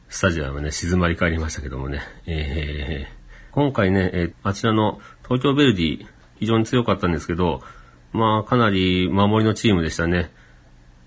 [0.07, 6.05] スタジアムはね、静まり返りましたけどもね、えー、今回ね、えーあちらの東京ヴェルディ、
[6.40, 7.62] 非常に強かったんですけど、
[8.12, 10.32] まあ、かなり守りのチームでしたね。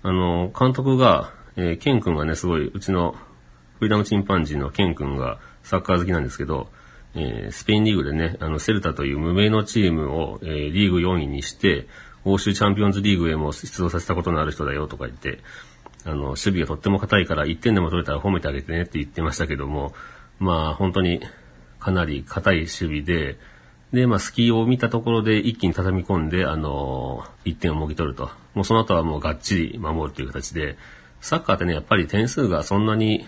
[0.03, 3.15] あの、監督が、えーケン君がね、すごい、うちの
[3.79, 6.69] フリーダムチンパンジーのケン君がサッカー好きなんですけど、
[7.15, 11.87] えースペインリーグでね、あの、セルタという無名のチームを、えーリーグ4位にして、
[12.25, 15.39] 欧州チャンピオンズリーグへも出場させたことのある人だよとか言って、
[16.05, 19.93] あの、守備がとっても硬いから1点でも取れたら褒めてあげてねって言ってましたけども、
[20.39, 21.21] まあ本当に
[21.79, 23.37] かなり硬い守備で、
[23.93, 28.31] で、まあ、スキーを見たところで一気に畳み込んで、あのー、1点をもぎ取ると。
[28.55, 30.77] もうその後はもうがっちり守るという形で、
[31.21, 33.27] サッカーってね、やっぱり点数がそんなに、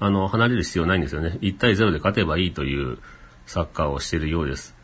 [0.00, 1.38] あの、離れる必要ないんですよね。
[1.42, 2.98] 1対0で勝てばいいという
[3.46, 4.74] サッカーをしているようです。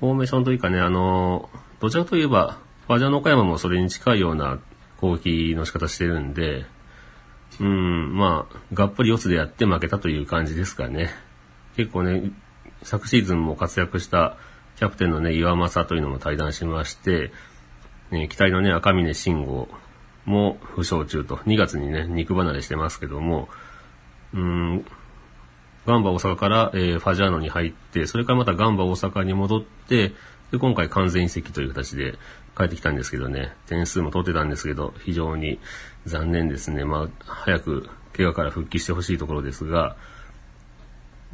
[0.00, 2.58] フォーメーションというかね、あのー、どちらといえば、
[2.88, 4.58] ファジャーノ岡山もそれに近いような
[5.00, 6.66] 攻撃の仕方してるんで、
[7.60, 11.10] うん、まあ、がっぷり四つでやって負けたという感じですかね。
[11.76, 12.32] 結構ね、
[12.84, 14.36] 昨シーズンも活躍した
[14.76, 17.32] キャプテンのね、岩政というのも対談しまして、
[18.10, 19.68] ね、期待のね、赤峰慎吾
[20.24, 23.48] も負傷中と、2月にね、肉離れしてますけども、
[24.32, 24.84] うん、
[25.86, 30.12] ガンバ大阪から、えーファジャーノに入って、それからまたガンバ大阪に戻って、
[30.50, 32.14] で、今回完全移籍という形で
[32.56, 35.58] 帰ってきたんですけどね、点数も取ってたんですけど、非常に
[36.06, 36.84] 残念ですね。
[36.84, 39.96] まあ、早く怪我から復帰してほしいところですが、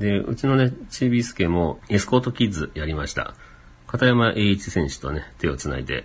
[0.01, 3.35] で、うちのね、チービースケもエスコートキッズやりました。
[3.87, 6.05] 片山栄一選手とね、手をつないで、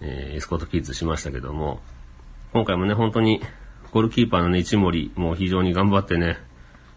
[0.00, 1.80] えーエスコートキッズしましたけども、
[2.54, 3.42] 今回もね、本当に、
[3.92, 6.38] ゴールキーパーのね、一森も非常に頑張ってね、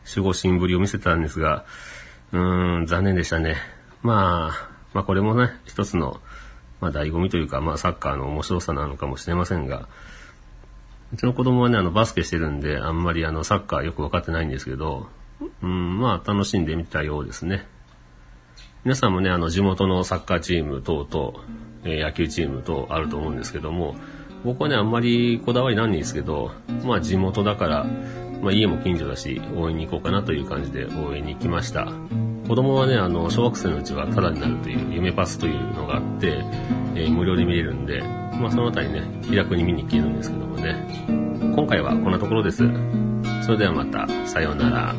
[0.08, 1.66] 守護神ぶりを見せたんですが、
[2.32, 3.58] うーん、残念でしたね。
[4.02, 6.22] まあ、まあこれもね、一つの、
[6.80, 9.90] まあ醍醐味というか、まあサッカーの面白さなのかもしれませんが、
[11.14, 15.10] うちの子供はね、あの、バスケしてるんで、あんまりあの、サッカーよくわかってないんですけど、
[15.62, 17.68] うん、まあ楽しんでみたようですね。
[18.84, 21.46] 皆さんもね、あの、地元のサッカーチーム等々、
[21.84, 23.96] えー野球チーム等あると思うんですけども、
[24.44, 26.52] 僕はね、あんまりこだわりないんですけど、
[26.84, 27.86] まあ地元だから、
[28.42, 31.92] まあ家も近所だし、応援に行こうかなという感じで応援に行きました。
[32.48, 36.44] 子供はね、あの、小学生のうちはタダになるという夢パスというのがあって、
[36.96, 40.76] えー無料で見れるんで、まあそのあたりね、気楽に見に行けるんですけどもね。
[41.56, 42.64] 今回はこんなところです。
[43.44, 44.96] それではまた、さようなら。